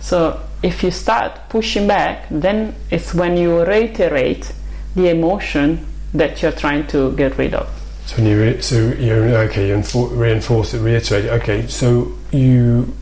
[0.00, 4.52] So if you start pushing back, then it's when you reiterate
[4.94, 7.68] the emotion that you're trying to get rid of.
[8.06, 11.26] So when you re- so you okay, you reinforce it, reiterate.
[11.26, 11.42] It.
[11.42, 12.92] Okay, so you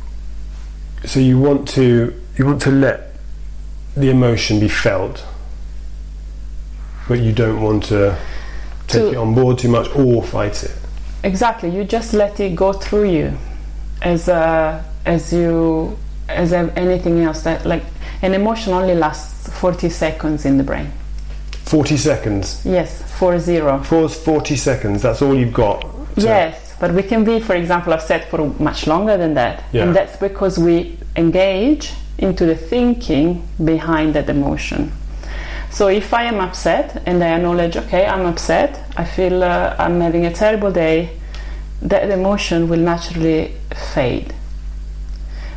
[1.04, 3.14] so you want to you want to let
[3.96, 5.24] the emotion be felt,
[7.08, 8.18] but you don't want to
[8.86, 10.72] take to, it on board too much or fight it.
[11.24, 13.32] Exactly, you just let it go through you,
[14.02, 15.96] as uh, as you
[16.28, 17.42] as anything else.
[17.42, 17.84] That like
[18.20, 20.92] an emotion only lasts forty seconds in the brain.
[21.68, 22.62] 40 seconds?
[22.64, 23.82] Yes, four zero.
[23.82, 25.84] For 40 seconds, that's all you've got?
[26.16, 29.64] Yes, but we can be, for example, upset for much longer than that.
[29.72, 29.82] Yeah.
[29.84, 34.92] And that's because we engage into the thinking behind that emotion.
[35.70, 40.00] So if I am upset and I acknowledge, okay, I'm upset, I feel uh, I'm
[40.00, 41.10] having a terrible day,
[41.82, 43.54] that emotion will naturally
[43.92, 44.34] fade.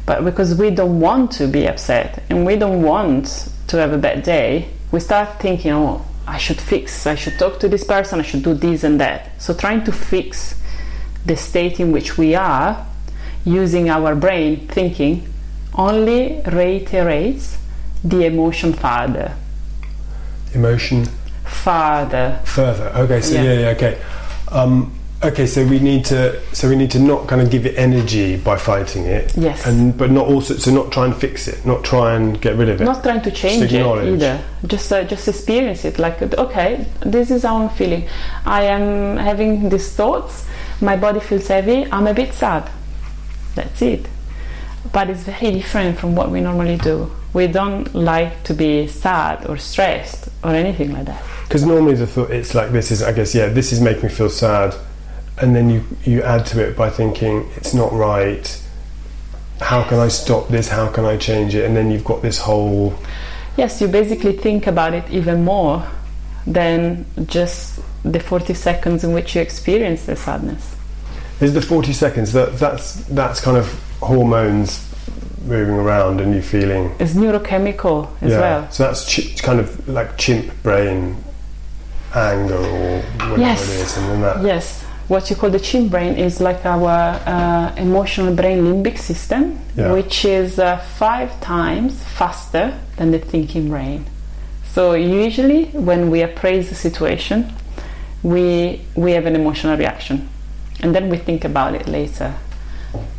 [0.06, 3.98] But because we don't want to be upset and we don't want to have a
[3.98, 8.20] bad day, we start thinking, oh, I should fix, I should talk to this person,
[8.20, 9.42] I should do this and that.
[9.42, 10.56] So trying to fix
[11.26, 12.86] the state in which we are
[13.46, 15.28] using our brain thinking
[15.74, 17.58] only reiterates
[18.04, 19.36] the emotion further.
[20.54, 21.06] Emotion?
[21.46, 22.40] Further.
[22.46, 22.90] Further.
[22.96, 24.02] Okay, so yeah, yeah, yeah okay.
[24.50, 27.78] Um, Okay, so we need to so we need to not kind of give it
[27.78, 29.32] energy by fighting it.
[29.38, 29.68] Yes.
[29.68, 32.70] And but not also so not try and fix it, not try and get rid
[32.70, 32.86] of it.
[32.86, 34.16] Not trying to change it acknowledge.
[34.16, 34.44] either.
[34.66, 36.00] Just uh, just experience it.
[36.00, 38.08] Like okay, this is how I'm feeling.
[38.46, 40.48] I am having these thoughts.
[40.82, 41.86] My body feels heavy.
[41.92, 42.68] I'm a bit sad.
[43.54, 44.08] That's it.
[44.92, 47.12] But it's very different from what we normally do.
[47.34, 51.24] We don't like to be sad or stressed or anything like that.
[51.44, 54.10] Because normally the thought it's like this is I guess yeah this is making me
[54.10, 54.74] feel sad,
[55.42, 58.62] and then you you add to it by thinking it's not right.
[59.60, 60.68] How can I stop this?
[60.70, 61.66] How can I change it?
[61.66, 62.94] And then you've got this whole
[63.58, 65.86] Yes, you basically think about it even more
[66.48, 70.76] than just the 40 seconds in which you experience the sadness.
[71.42, 73.68] is the forty seconds that that's that's kind of
[74.02, 74.88] hormones
[75.46, 78.72] moving around and you feeling It's neurochemical as well.
[78.72, 81.18] So that's ch- kind of like chimp brain
[82.16, 83.62] anger or whatever Yes.
[83.70, 87.20] it is, and then that Yes, what you call the chimp brain is like our
[87.26, 89.92] uh, emotional brain limbic system, Yeah.
[89.92, 94.06] which is uh, five times faster than the thinking brain.
[94.74, 97.38] So usually, when we appraise the situation,
[98.24, 100.18] we we have an emotional reaction,
[100.82, 102.30] and then we think about it later.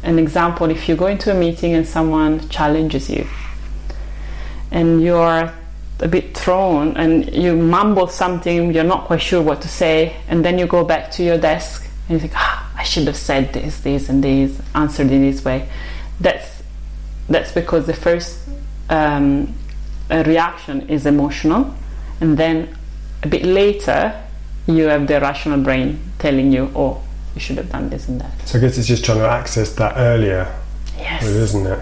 [0.02, 3.26] An example: if you go into a meeting and someone challenges you,
[4.70, 5.52] and you're
[6.03, 10.45] a bit thrown and you mumble something, you're not quite sure what to say, and
[10.45, 13.53] then you go back to your desk and you think, ah, I should have said
[13.53, 15.69] this, this, and this, answered in this way.
[16.21, 16.62] That's
[17.29, 18.41] that's because the first
[18.91, 19.55] um,
[20.11, 21.73] reaction is emotional,
[22.21, 22.77] and then
[23.23, 24.12] a bit later
[24.67, 27.01] you have the rational brain telling you, oh,
[27.35, 28.49] you should have done this and that.
[28.49, 30.53] So I guess it's just trying to access that earlier,
[30.99, 31.25] Yes.
[31.25, 31.79] isn't it?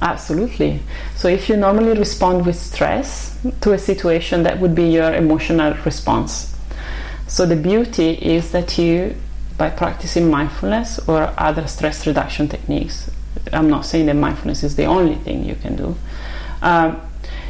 [0.00, 0.80] Absolutely.
[1.16, 5.74] So if you normally respond with stress to a situation, that would be your emotional
[5.84, 6.54] response.
[7.26, 9.16] So the beauty is that you,
[9.56, 13.10] by practicing mindfulness or other stress reduction techniques,
[13.52, 15.96] I'm not saying that mindfulness is the only thing you can do.
[16.62, 17.00] Um,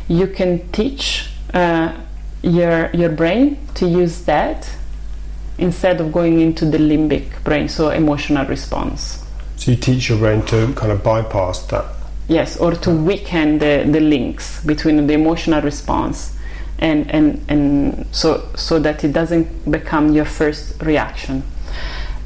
[0.09, 1.95] you can teach uh,
[2.43, 4.71] your your brain to use that
[5.59, 9.25] instead of going into the limbic brain, so emotional response.
[9.57, 11.98] So you teach your brain to kind of bypass that.
[12.29, 16.37] Yes, or to weaken the, the links between the emotional response
[16.79, 21.43] and, and, and so, so that it doesn't become your first reaction.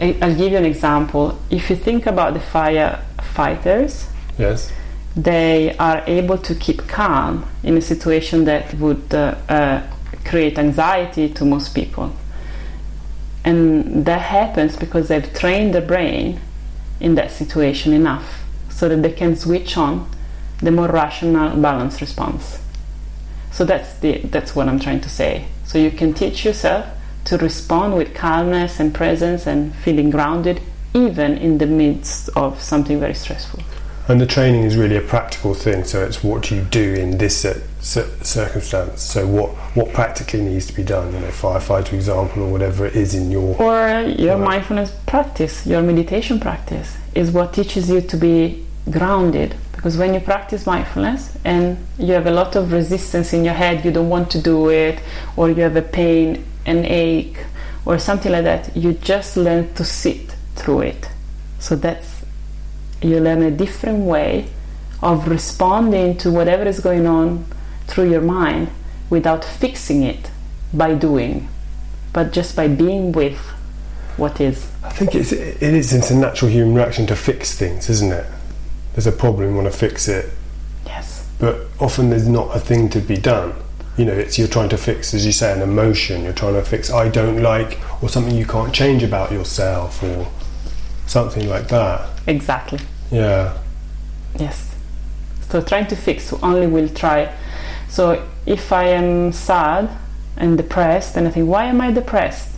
[0.01, 1.39] I'll give you an example.
[1.51, 4.73] If you think about the firefighters, Yes.
[5.15, 9.83] they are able to keep calm in a situation that would uh, uh,
[10.25, 12.13] create anxiety to most people.
[13.45, 16.41] And that happens because they've trained the brain
[16.99, 18.42] in that situation enough
[18.73, 20.09] so that they can switch on
[20.59, 22.59] the more rational balanced response.
[23.51, 25.47] So that's the that's what I'm trying to say.
[25.65, 26.87] So you can teach yourself
[27.25, 30.61] to respond with calmness and presence and feeling grounded
[30.95, 33.63] even in the midst of something very stressful.
[34.09, 35.85] And the training is really a practical thing.
[35.85, 39.01] So it's what you do in this cir- cir- circumstance.
[39.01, 41.13] So what what practically needs to be done.
[41.15, 43.57] You know, firefighter example or whatever it is in your.
[43.63, 44.45] Or your Right.
[44.51, 49.55] mindfulness practice, your meditation practice, is what teaches you to be grounded.
[49.73, 53.85] Because when you practice mindfulness and you have a lot of resistance in your head,
[53.85, 55.01] you don't want to do it,
[55.37, 57.39] or you have a pain, an ache,
[57.85, 61.09] or something like that, you just learn to sit through it.
[61.59, 62.12] So that's
[63.05, 64.49] you learn a different way
[65.03, 67.45] of responding to whatever is going on
[67.87, 68.69] through your mind
[69.11, 70.31] without fixing it
[70.73, 71.49] by doing,
[72.13, 73.39] but just by being with
[74.17, 74.71] what is.
[74.85, 78.27] I think it's it is it's a natural human reaction to fix things, isn't it?
[78.95, 80.31] There's a problem, you want to fix it,
[80.87, 81.27] Yes.
[81.39, 83.55] but often there's not a thing to be done.
[83.97, 86.23] You know, it's you're trying to fix, as you say, an emotion.
[86.25, 90.27] You're trying to fix I don't like, or something you can't change about yourself, or
[91.07, 92.09] something like that.
[92.27, 92.79] Exactly.
[93.13, 93.59] Yeah.
[94.39, 94.75] Yes.
[95.51, 97.33] So trying to fix only will try.
[97.89, 99.91] So if I am sad
[100.37, 102.49] and depressed, and I think, why am I depressed?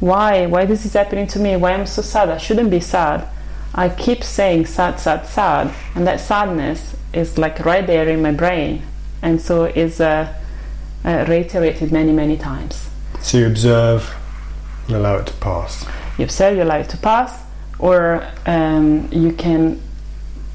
[0.00, 0.46] Why?
[0.46, 1.56] Why this is happening to me?
[1.56, 2.30] Why I'm I so sad?
[2.30, 3.28] I shouldn't be sad.
[3.74, 8.32] I keep saying sad, sad, sad, and that sadness is like right there in my
[8.32, 8.82] brain,
[9.20, 10.32] and so is uh,
[11.04, 12.88] uh, reiterated many, many times.
[13.20, 14.14] So you observe
[14.86, 15.86] and allow it to pass.
[16.18, 17.43] you observe, you allow it to pass,
[17.78, 19.80] or um, you can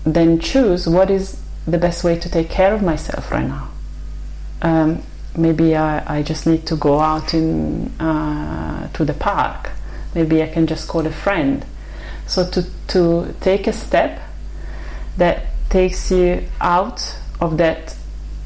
[0.05, 3.69] then choose what is the best way to take care of myself right now.
[4.61, 5.03] Um,
[5.35, 9.71] maybe I, I just need to go out in uh, to the park.
[10.15, 11.65] Maybe I can just call a friend.
[12.27, 14.21] So to to take a step
[15.17, 17.95] that takes you out of that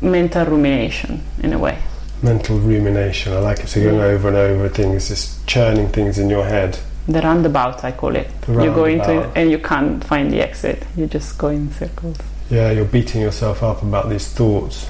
[0.01, 1.79] mental rumination in a way.
[2.21, 3.33] Mental rumination.
[3.33, 3.67] I like it.
[3.67, 6.79] So going over and over things, just churning things in your head.
[7.07, 8.29] The roundabout, I call it.
[8.41, 9.37] The You go into roundabout.
[9.37, 10.83] and you can't find the exit.
[10.95, 12.17] You just go in circles.
[12.49, 14.89] Yeah, you're beating yourself up about these thoughts.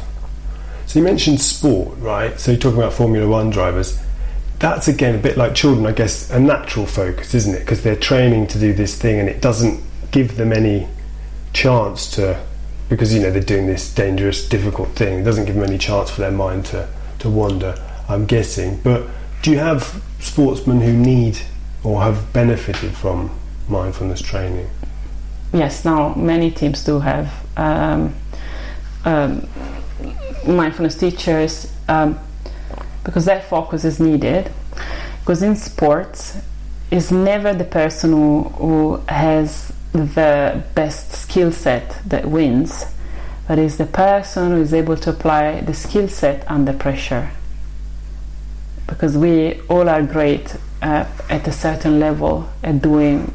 [0.86, 2.40] So you mentioned sport, right?
[2.40, 4.00] So you're talking about Formula One drivers.
[4.60, 7.60] That's again a bit like children, I guess, a natural focus, isn't it?
[7.60, 10.88] Because they're training to do this thing and it doesn't give them any
[11.54, 12.40] chance to,
[12.90, 15.20] because, you know, they're doing this dangerous, difficult thing.
[15.20, 16.88] It doesn't give them any chance for their mind to,
[17.20, 17.76] to wander,
[18.08, 18.80] I'm guessing.
[18.84, 19.08] But
[19.42, 21.40] do you have sportsmen who need
[21.84, 23.30] or have benefited from
[23.68, 24.70] mindfulness training?
[25.54, 28.16] Yes, now many teams do have um,
[29.06, 29.48] um,
[30.48, 32.20] mindfulness teachers um,
[33.04, 34.52] because that focus is needed.
[35.20, 36.38] Because in sports,
[36.92, 42.86] it's never the person who, who has the best skill set that wins,
[43.48, 47.30] but it's the person who is able to apply the skill set under pressure.
[48.88, 53.34] Because we all are great uh, at a certain level at doing,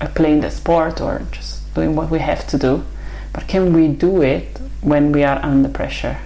[0.00, 2.84] at playing the sport or just doing what we have to do,
[3.32, 6.16] but can we do it when we are under pressure?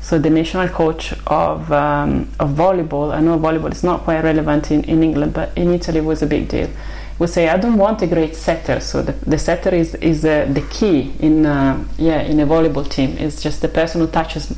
[0.00, 4.70] So the national coach of um, of volleyball, I know volleyball is not quite relevant
[4.70, 6.70] in, in England, but in Italy it was a big deal.
[7.18, 10.46] Would say I don't want a great setter, so the, the setter is is uh,
[10.50, 13.16] the key in uh, yeah in a volleyball team.
[13.18, 14.54] It's just the person who touches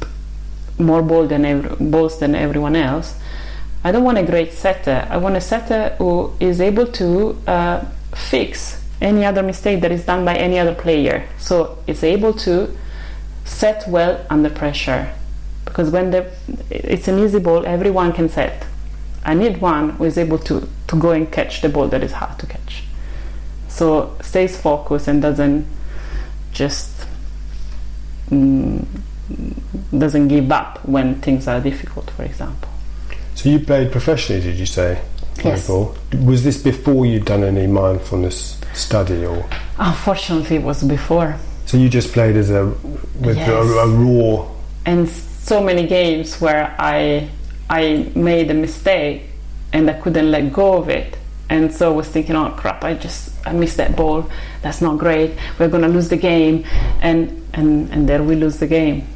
[0.78, 3.14] more ball than every, balls than everyone else.
[3.82, 5.06] I don't want a great setter.
[5.08, 10.04] I want a setter who is able to uh, fix any other mistake that is
[10.04, 11.26] done by any other player.
[11.38, 12.76] So it's able to
[13.44, 15.12] set well under pressure.
[15.64, 16.30] Because when the,
[16.70, 18.66] it's an easy ball, everyone can set.
[19.24, 22.12] I need one who is able to, to go and catch the ball that is
[22.12, 22.84] hard to catch.
[23.68, 25.66] So stays focused and doesn't
[26.52, 27.06] just
[28.30, 28.84] mm,
[29.96, 32.69] doesn't give up when things are difficult, for example.
[33.40, 35.00] So you played professionally, did you say?
[35.42, 35.66] Yes.
[36.26, 39.46] Was this before you'd done any mindfulness study, or
[39.78, 41.36] Unfortunately, it was before.
[41.64, 42.66] so you just played as a
[43.18, 43.48] with Yes.
[43.48, 44.46] a, a raw?
[44.84, 47.30] and so many games where I
[47.70, 49.22] I made a mistake
[49.72, 51.16] and I couldn't let go of it.
[51.48, 54.28] And so I was thinking, oh crap, I just I missed that ball.
[54.60, 55.30] That's not great.
[55.58, 56.64] We're gonna lose the game
[57.00, 57.20] and
[57.54, 59.06] and, and there we lose the game.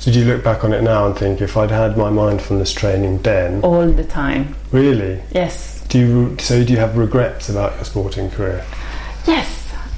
[0.00, 2.72] So do you look back on it now and think if I'd had my mindfulness
[2.72, 4.56] training then, All the time.
[4.72, 5.20] really?
[5.32, 5.84] Yes.
[5.88, 8.64] Do you so do you have regrets about your sporting career?
[9.26, 9.48] Yes.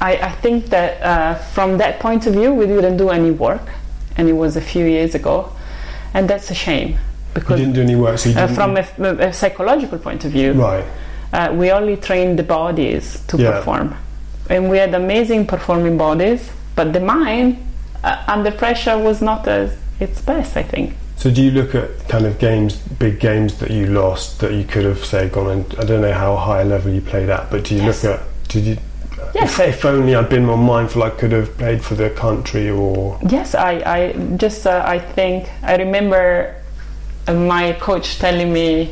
[0.00, 3.62] I, I think that uh, from that point of view we didn't do any work
[4.16, 5.52] and it was a few years ago.
[6.14, 6.88] And that's a shame.
[6.90, 6.98] You
[7.34, 8.84] Because didn't do any work, so you uh, from a,
[9.28, 10.84] a psychological point of view, right.
[11.32, 13.52] uh, we only trained the bodies to Yeah.
[13.52, 13.94] perform
[14.50, 17.56] and we had amazing performing bodies but the mind
[18.02, 20.86] uh, under pressure was not as its best i think
[21.22, 24.64] So do you look at kind of games, big games that you lost that you
[24.72, 27.44] could have say gone and I don't know how high a level you played at,
[27.52, 28.02] but do you Yes.
[28.02, 28.20] look at
[28.52, 28.76] did you?
[29.34, 29.58] Yes.
[29.60, 33.18] If, if only I'd been more mindful, I could have played for the country or.
[33.36, 34.00] yes i, I
[34.44, 36.54] just uh, i think i remember
[37.52, 38.90] my coach telling me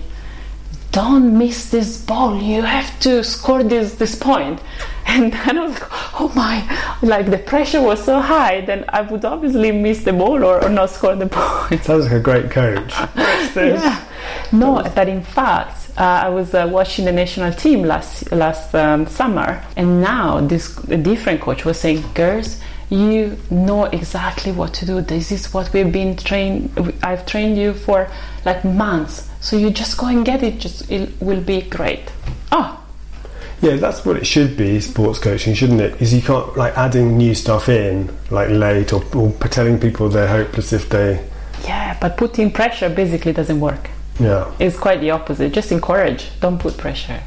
[0.92, 4.60] don't miss this ball you have to score this this point.
[5.06, 6.56] and then i was like oh my
[7.02, 10.68] like the pressure was so high then i would obviously miss the ball or, or
[10.68, 12.92] not score the point Sounds like a great coach.
[13.56, 14.04] yeah.
[14.52, 19.06] No, but in fact, uh, I was uh, watching the national team last last um,
[19.06, 22.60] summer, and now this a different coach was saying, "Girls,
[22.90, 25.00] you know exactly what to do.
[25.00, 26.94] This is what we've been trained.
[27.02, 28.08] I've trained you for
[28.44, 30.58] like months, so you just go and get it.
[30.58, 32.10] Just it will be great."
[32.52, 32.76] Oh,
[33.62, 36.00] Yeah, that's what it should be, sports coaching, shouldn't it?
[36.00, 40.26] Is you can't like adding new stuff in, like late, or, or telling people they're
[40.28, 41.22] hopeless if they.
[41.64, 43.90] yeah, but putting pressure basically doesn't work.
[44.18, 45.52] Yeah, It's quite the opposite.
[45.52, 46.28] Just encourage.
[46.40, 47.20] Don't put pressure.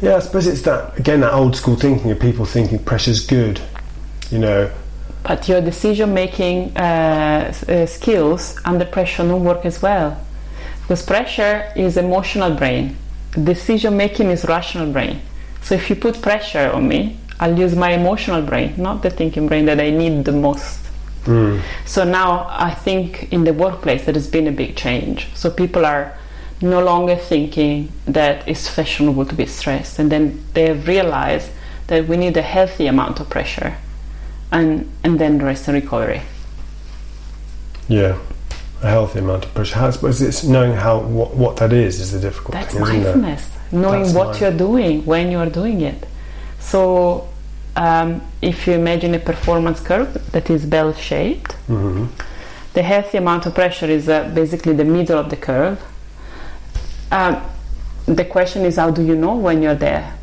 [0.00, 0.16] yeah.
[0.16, 3.60] I suppose it's that again that old school thinking of people thinking pressure's good.
[4.30, 4.70] You know,
[5.24, 10.16] But your decision making uh, uh, skills under pressure don't work as well.
[10.82, 12.96] Because pressure is emotional brain,
[13.44, 15.20] decision making is rational brain.
[15.62, 19.48] So if you put pressure on me, I'll use my emotional brain, not the thinking
[19.48, 20.78] brain that I need the most.
[21.24, 21.58] Hmm.
[21.84, 25.28] So now I think in the workplace there has been a big change.
[25.34, 26.16] So people are
[26.60, 31.50] no longer thinking that it's fashionable to be stressed, and then they have realized
[31.88, 33.76] that we need a healthy amount of pressure,
[34.50, 36.22] and and then rest and recovery.
[37.88, 38.16] yeah,
[38.82, 39.76] a healthy amount of pressure.
[39.76, 42.82] How, I suppose it's knowing how what, what that is is the difficult That's thing,
[42.82, 46.06] mindfulness, knowing That's what mind- you're doing when you're doing it.
[46.58, 47.28] So
[47.76, 52.06] um, if you imagine a performance curve that is bell shaped, hmm
[52.74, 55.78] the healthy amount of pressure is uh, basically the middle of the curve.
[57.10, 57.42] Um,
[58.06, 60.14] the question is how do you know when you're there?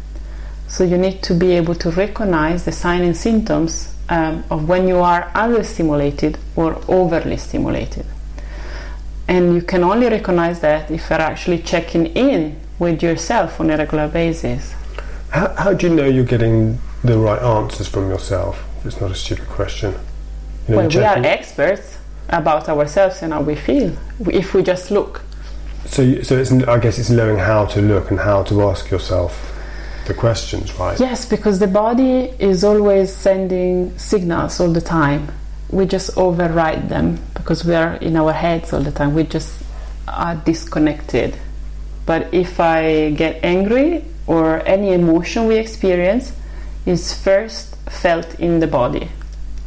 [0.68, 4.88] So you need to be able to recognize the signs and symptoms um, of when
[4.88, 8.08] you are understimulated or overly stimulated.
[9.30, 13.78] And you can only recognize that if you're actually checking in with yourself on a
[13.78, 14.74] regular basis.
[15.30, 18.66] How, how do you know you're getting the right answers from yourself?
[18.84, 19.92] It's not a stupid question.
[20.68, 22.00] You know, well, we are experts
[22.30, 23.96] about ourselves and how we feel
[24.32, 25.22] if we just look.
[25.86, 29.56] So, so it's, I guess it's knowing how to look and how to ask yourself
[30.08, 31.00] the questions, right?
[31.00, 35.32] Yes, because the body is always sending signals all the time.
[35.72, 39.14] We just override them because we are in our heads all the time.
[39.14, 39.62] We just
[40.08, 41.38] are disconnected.
[42.06, 46.34] But if I get angry or any emotion we experience
[46.86, 49.10] is first felt in the body.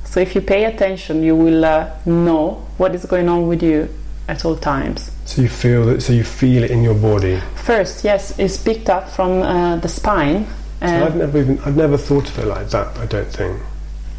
[0.04, 3.88] So if you pay attention, you will uh, know what is going on with you
[4.28, 5.10] at all times.
[5.24, 6.02] So you feel that.
[6.02, 7.40] So you feel it in your body.
[7.54, 10.46] First, yes, it's picked up from uh, the spine.
[10.80, 12.98] So I've never even I've never thought of it like that.
[12.98, 13.60] I don't think.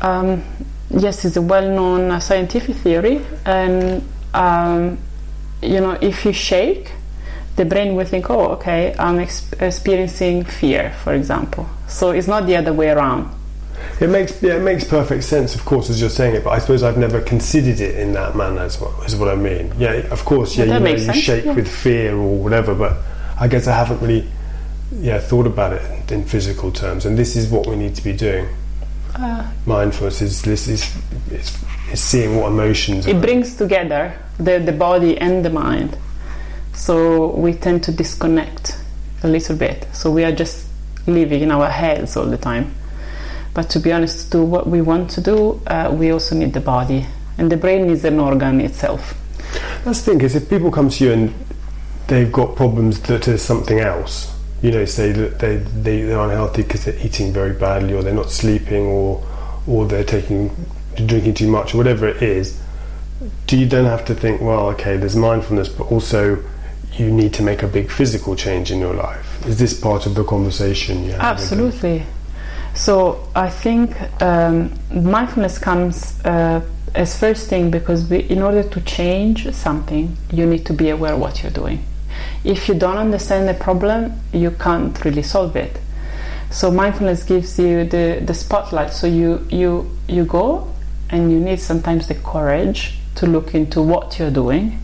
[0.01, 0.43] Um,
[0.93, 4.97] yes, it's a well-known uh, scientific theory, and um,
[5.61, 6.91] you know, if you shake,
[7.55, 11.67] the brain will think, "Oh, okay, I'm ex- experiencing fear," for example.
[11.87, 13.33] So it's not the other way around.
[13.99, 16.43] It makes yeah, it makes perfect sense, of course, as you're saying it.
[16.43, 18.65] But I suppose I've never considered it in that manner.
[18.65, 19.73] Is what, is what I mean.
[19.77, 20.57] Yeah, of course.
[20.57, 21.53] Yeah, you, know, you shake yeah.
[21.53, 22.97] with fear or whatever, but
[23.39, 24.27] I guess I haven't really
[24.91, 27.05] yeah thought about it in physical terms.
[27.05, 28.47] And this is what we need to be doing.
[29.15, 33.05] Uh, Mindfulness is is, is, is seeing what emotions.
[33.05, 35.97] It brings together the the body and the mind.
[36.73, 38.75] So we tend to disconnect
[39.23, 39.87] a little bit.
[39.93, 40.65] So we are just
[41.05, 42.73] living in our heads all the time.
[43.53, 46.53] But to be honest, to do what we want to do, uh, we also need
[46.53, 47.05] the body,
[47.37, 49.13] and the brain is an organ itself.
[49.85, 51.33] That's the thing, is if people come to you and
[52.07, 54.33] they've got problems that is something else,
[54.63, 58.13] you know, say that they, they, they're unhealthy because they're eating very badly, or they're
[58.13, 59.21] not sleeping, or,
[59.67, 60.49] or they're taking,
[60.95, 62.59] drinking too much, or whatever it is,
[63.45, 66.41] do you then have to think, well, okay, there's mindfulness, but also
[66.93, 69.45] you need to make a big physical change in your life?
[69.45, 71.11] Is this part of the conversation?
[71.11, 72.05] Absolutely.
[72.73, 76.61] So I think um, mindfulness comes uh,
[76.95, 81.13] as first thing because we, in order to change something, you need to be aware
[81.13, 81.83] of what you're doing.
[82.43, 85.79] If you don't understand the problem, you can't really solve it.
[86.51, 88.93] So mindfulness gives you the, the spotlight.
[88.93, 90.71] So you you you go
[91.09, 94.79] and you need sometimes the courage to look into what you're doing.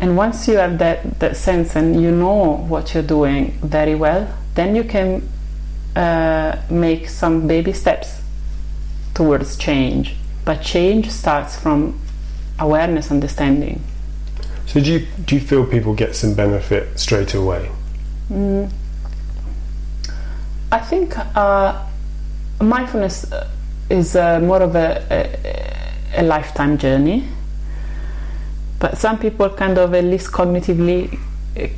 [0.00, 4.32] And once you have that, that sense and you know what you're doing very well,
[4.54, 5.28] then you can
[5.96, 8.20] uh, make some baby steps
[9.14, 10.14] towards change.
[10.44, 12.00] But change starts from
[12.58, 13.82] awareness, understanding.
[14.68, 17.70] So do you do you feel people get some benefit straight away?
[18.30, 18.70] Mm,
[20.70, 21.86] I think uh,
[22.60, 23.48] mindfulness uh,
[23.88, 27.24] is uh, more of a, a, a, lifetime journey.
[28.78, 31.18] But some people kind of at least cognitively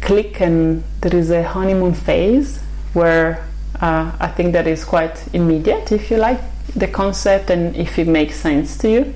[0.00, 2.58] click, and there is a honeymoon phase
[2.92, 3.46] where
[3.80, 6.40] uh, I think that is quite immediate if you like
[6.74, 9.14] the concept and if it makes sense to you.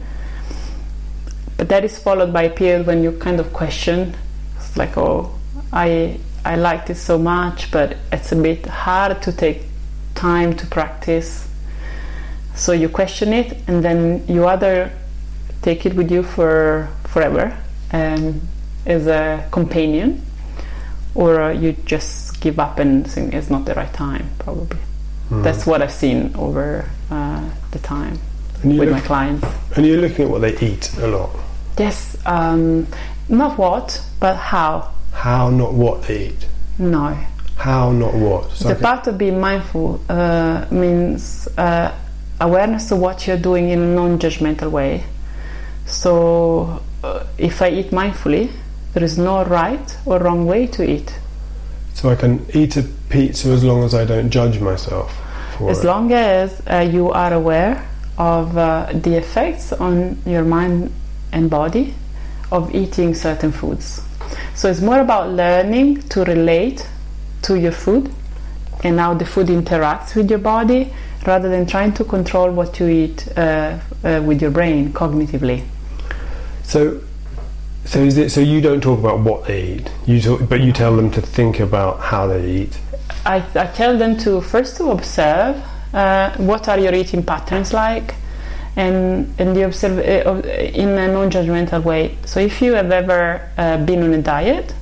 [1.57, 4.17] But that is followed by a period when you kind of question.
[4.57, 5.33] It's like, oh,
[5.73, 9.63] I I liked it so much, but it's a bit hard to take
[10.15, 11.49] time to practice.
[12.55, 14.93] So you question it, and then you either
[15.63, 17.57] take it with you for forever
[17.93, 18.43] um,
[18.85, 20.25] as a companion,
[21.15, 24.79] or you just give up and think it's not the right time, probably.
[25.31, 25.43] Mm.
[25.43, 28.19] That's what I've seen over uh, the time
[28.63, 29.47] with look, my clients.
[29.77, 31.31] And you're looking at what they eat a lot.
[31.79, 32.87] Yes, um,
[33.29, 34.93] not what, but how.
[35.12, 36.47] How, not what they eat.
[36.79, 37.16] No.
[37.57, 38.51] How, not what.
[38.53, 41.95] So the part of being mindful uh, means uh,
[42.41, 45.05] awareness of what you're doing in a non-judgmental way.
[45.87, 48.51] So, uh, if I eat mindfully,
[48.95, 51.18] there is no right or wrong way to eat.
[51.95, 55.16] So I can eat a pizza as long as I don't judge myself.
[55.61, 55.87] as it.
[55.87, 57.87] long as uh, you are aware
[58.18, 60.93] of uh, the effects on your mind
[61.35, 61.93] and body
[62.51, 64.01] of eating certain foods.
[64.55, 66.89] So it's more about learning to relate
[67.43, 68.11] to your food
[68.82, 70.93] and how the food interacts with your body
[71.26, 75.64] rather than trying to control what you eat uh, uh with your brain cognitively.
[76.62, 77.01] So
[77.85, 80.72] so is it so you don't talk about what they eat, you talk, but you
[80.72, 82.78] tell them to think about how they eat.
[83.26, 85.62] I, I tell them to first to observe
[85.93, 88.14] uh, what are your eating patterns like,
[88.77, 92.16] and and you observe uh, in a non-judgmental way.
[92.25, 94.75] So if you have ever uh, been on a diet,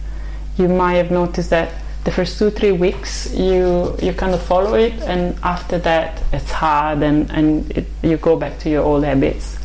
[0.57, 1.73] you might have noticed that
[2.05, 6.51] the first two three weeks you you kind of follow it and after that it's
[6.51, 9.59] hard and and it, you go back to your old habits.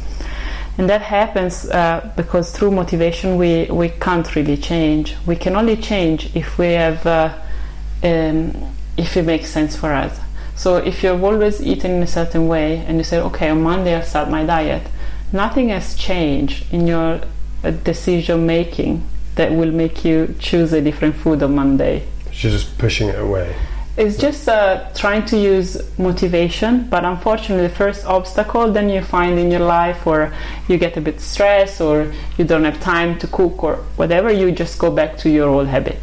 [0.78, 5.16] And that happens uh, because through motivation we we can't really change.
[5.26, 7.34] We can only change if we have uh,
[8.04, 8.54] um,
[8.98, 10.20] if it makes sense for us
[10.58, 13.96] so if you've always eaten in a certain way and you say okay on monday
[13.96, 14.82] i'll start my diet
[15.32, 17.22] nothing has changed in your
[17.64, 19.02] uh, decision making
[19.36, 23.56] that will make you choose a different food on monday You're just pushing it away.
[23.98, 29.40] it's just uh, trying to use motivation, but unfortunately, the first obstacle then you find
[29.40, 30.32] in your life, or
[30.68, 34.52] you get a bit stressed, or you don't have time to cook, or whatever, you
[34.52, 35.98] just go back to your old habit.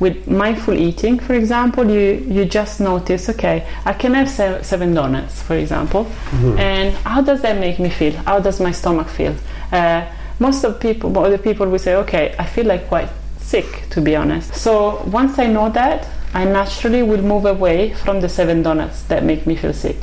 [0.00, 4.94] With mindful eating, for example, you, you just notice, okay, I can have se- seven
[4.94, 6.10] donuts, for example,
[6.58, 8.12] and how does that make me feel?
[8.24, 9.34] How does my stomach feel?
[9.70, 10.06] Uh,
[10.38, 14.16] most of people, other people will say, okay, I feel like quite sick, to be
[14.16, 14.54] honest.
[14.54, 19.22] So once I know that, I naturally will move away from the seven donuts that
[19.22, 19.98] make me feel sick.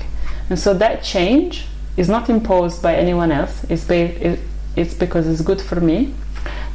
[0.50, 3.64] And so that change is not imposed by anyone else.
[3.70, 4.40] It's, it,
[4.76, 6.14] it's because it's good for me.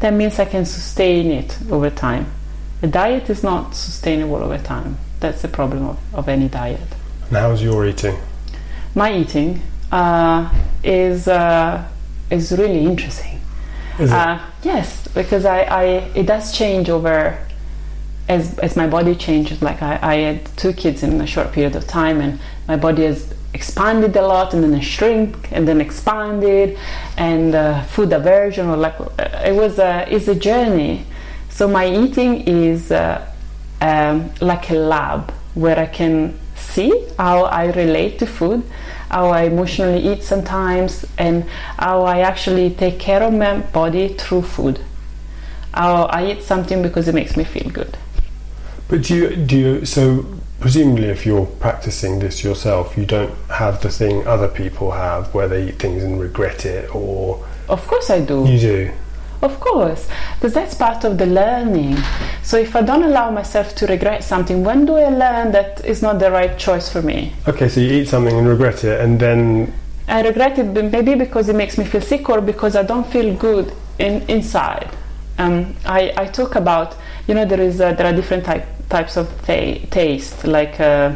[0.01, 2.27] That means I can sustain it over time.
[2.83, 4.99] A diet is not sustainable over time.
[5.21, 6.81] That's the problem of, of any diet.
[7.29, 8.19] And how's your eating?
[8.95, 9.63] My eating
[9.93, 10.53] uh,
[10.83, 11.89] is uh,
[12.31, 13.41] is really interesting.
[14.01, 14.15] Is it?
[14.15, 17.39] Uh, yes, because I, I it does change over
[18.29, 19.63] as as my body changes.
[19.63, 23.05] Like I, I had two kids in a short period of time, and my body
[23.05, 26.79] has expanded a lot, and then shrink, and then expanded,
[27.17, 31.07] and uh, food aversion or like uh, it was a it's a journey.
[31.53, 33.31] So my eating is uh,
[33.83, 38.63] um, like a lab where I can see how I relate to food,
[39.11, 41.45] how I emotionally eat sometimes, and
[41.79, 44.81] how I actually take care of my body through food.
[45.75, 47.99] How I eat something because it makes me feel good.
[48.89, 50.25] But do you do you so
[50.61, 55.49] presumably if you're practicing this yourself, you don't have the thing other people have where
[55.49, 58.47] they eat things and regret it, or Of course, I do.
[58.47, 58.93] you do.
[59.43, 61.97] Of course, because that's part of the learning.
[62.45, 66.01] So if I don't allow myself to regret something, when do I learn that it's
[66.01, 67.33] not the right choice for me?
[67.49, 69.73] Okay, so you eat something and regret it, and then
[70.07, 73.35] I regret it maybe because it makes me feel sick or because I don't feel
[73.35, 74.91] good in, inside.
[75.39, 79.17] Um, I, I talk about, you know, there is uh, there are different type, types
[79.17, 81.15] of ta- taste, like uh,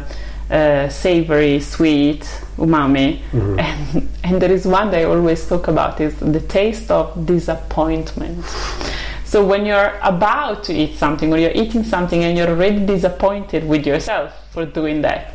[0.49, 2.21] uh, savory, sweet,
[2.57, 7.25] umami, and, and there is one that I always talk about is the taste of
[7.25, 8.45] disappointment.
[9.25, 13.67] So when you're about to eat something or you're eating something and you're already disappointed
[13.67, 15.33] with yourself for doing that,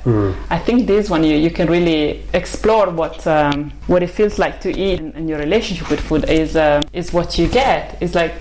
[0.48, 4.62] I think this one you, you can really explore what um, what it feels like
[4.62, 7.98] to eat and, and your relationship with food is uh, is what you get.
[8.00, 8.32] It's like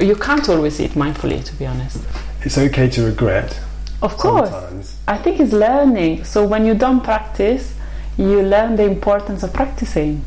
[0.00, 1.98] you can't always eat mindfully, to be honest.
[2.42, 3.58] it's okay to regret
[4.04, 4.96] Of course, sometimes.
[5.08, 6.24] I think it's learning.
[6.24, 7.74] So when you don't practice,
[8.16, 10.24] you learn the importance of practicing.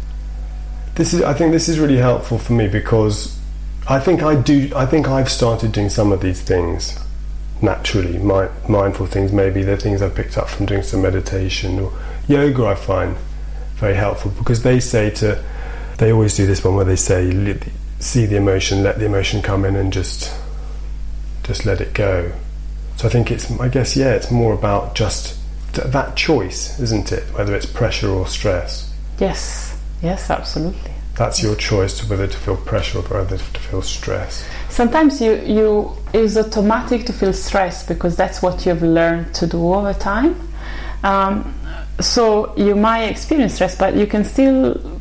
[0.95, 3.37] This is I think this is really helpful for me because
[3.87, 6.99] I think I do I think I've started doing some of these things
[7.61, 11.91] naturally, mi- mindful things, maybe the things I've picked up from doing some meditation or
[12.27, 13.15] yoga I find
[13.75, 15.43] very helpful because they say to
[15.97, 17.57] they always do this one where they say
[17.99, 20.33] see the emotion, let the emotion come in and just
[21.43, 22.31] just let it go.
[22.97, 25.37] So I think it's I guess yeah, it's more about just
[25.73, 27.23] th- that choice, isn't it?
[27.35, 28.91] Whether it's pressure or stress.
[29.19, 30.91] Yes, yes, absolutely.
[31.15, 34.47] That's your choice to whether to feel pressure or whether to feel stress.
[34.69, 39.73] Sometimes you you it's automatic to feel stress because that's what you've learned to do
[39.73, 40.35] over time.
[41.03, 41.53] Um,
[41.99, 44.99] so you might experience stress, but you can still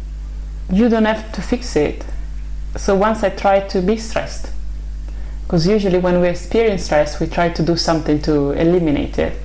[0.70, 2.04] you don't have to fix it.
[2.76, 4.50] So once I try to be stressed,
[5.46, 9.38] because usually when we experience stress, we try to do something to eliminate it.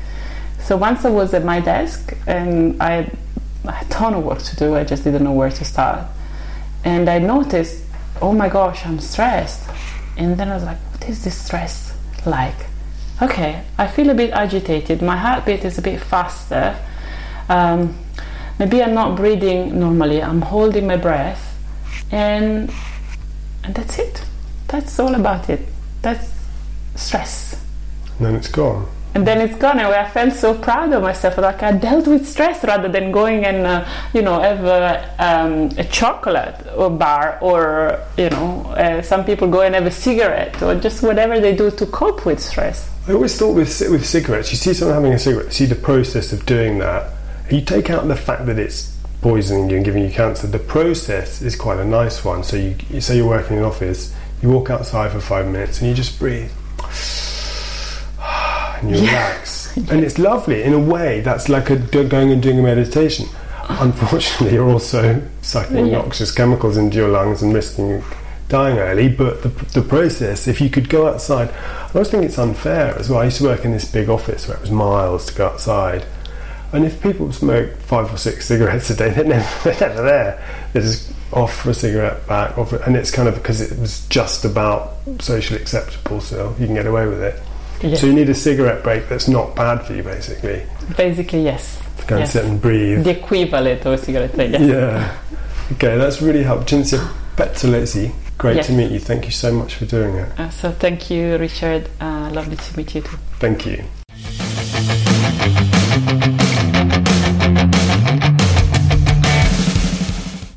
[0.60, 3.08] So once I was at my desk and I
[3.64, 6.08] had a ton of work to do, I just didn't know where to start.
[6.84, 7.84] And I noticed,
[8.20, 9.70] oh my gosh, I'm stressed.
[10.18, 11.96] And then I was like, what is this stress
[12.26, 12.58] like?
[13.22, 15.04] Okay, I feel a bit agitated.
[15.04, 16.76] My heartbeat is a bit faster.
[17.48, 17.96] Um,
[18.58, 20.24] maybe I'm not breathing normally.
[20.24, 21.56] I'm holding my breath,
[22.12, 22.74] and
[23.64, 24.26] and that's it.
[24.68, 25.62] That's all about it.
[26.02, 26.32] That's
[26.96, 27.62] stress.
[28.18, 28.88] And then it's gone.
[29.14, 31.38] And then it's gone, and I felt so proud of myself.
[31.38, 35.70] Like I dealt with stress rather than going and uh, you know have a, um,
[35.78, 40.62] a chocolate or bar, or you know uh, some people go and have a cigarette
[40.62, 42.90] or just whatever they do to cope with stress.
[43.06, 46.32] I always thought with with cigarettes, you see someone having a cigarette, see the process
[46.32, 47.12] of doing that.
[47.50, 50.48] You take out the fact that it's poisoning you and giving you cancer.
[50.48, 52.44] The process is quite a nice one.
[52.44, 55.80] So you, you say you're working in an office, you walk outside for five minutes
[55.80, 56.52] and you just breathe.
[58.20, 59.60] and you relax.
[59.90, 61.22] And it's lovely in a way.
[61.22, 63.26] That's like a, going and doing a meditation.
[63.70, 66.00] Unfortunately, you're also sucking Yeah.
[66.00, 68.04] noxious chemicals into your lungs and risking
[68.50, 69.08] dying early.
[69.08, 73.10] But the, the process, if you could go outside, I always think it's unfair as
[73.10, 73.22] well.
[73.22, 76.06] I used to work in this big office where it was miles to go outside.
[76.74, 80.46] And if people smoke five or six cigarettes a day, they're never, they're never there.
[80.74, 84.08] They're just off a cigarette, back, off, for, and it's kind of because it was
[84.08, 87.42] just about socially acceptable, so you can get away with it.
[87.82, 87.96] Yeah.
[87.96, 90.64] So you need a cigarette break that's not bad for you, basically.
[90.96, 91.82] Basically, yes.
[91.98, 92.34] To go and Yes.
[92.34, 93.04] sit and breathe.
[93.04, 94.62] The equivalent of a cigarette, I guess.
[94.62, 95.18] Yeah.
[95.74, 96.70] Okay, that's really helped.
[96.70, 97.00] Cinzia
[97.38, 98.68] Pezzolesi, great Yes.
[98.68, 99.00] to meet you.
[99.00, 100.30] Thank you so much for doing it.
[100.40, 101.90] Uh, so thank you, Richard.
[102.00, 103.18] Uh, lovely to meet you too.
[103.40, 103.84] Thank you.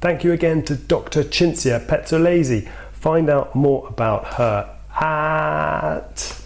[0.05, 1.25] Thank you again to Dr.
[1.25, 2.69] Cinzia Pezzolesi.
[2.93, 6.43] Find out more about her at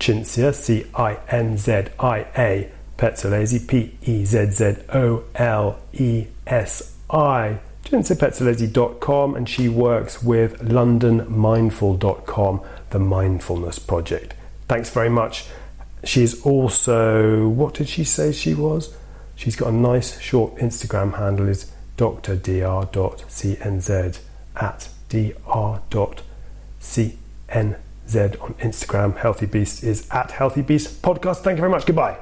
[0.00, 6.26] Cinzia, C I N Z I A, Pezzolesi, P E Z Z O L E
[6.44, 7.60] S I.
[7.84, 12.60] CinziaPezzolesi.com and she works with LondonMindful.com,
[12.90, 14.34] the Mindfulness Project.
[14.66, 15.44] Thanks very much.
[16.02, 18.92] She's also, what did she say she was?
[19.36, 23.88] She's got a nice short Instagram handle is drdr.cnz
[24.56, 26.22] at dr.cnz
[28.40, 29.16] on Instagram.
[29.16, 31.38] Healthy Beast is at Healthy Beast Podcast.
[31.38, 31.86] Thank you very much.
[31.86, 32.18] Goodbye.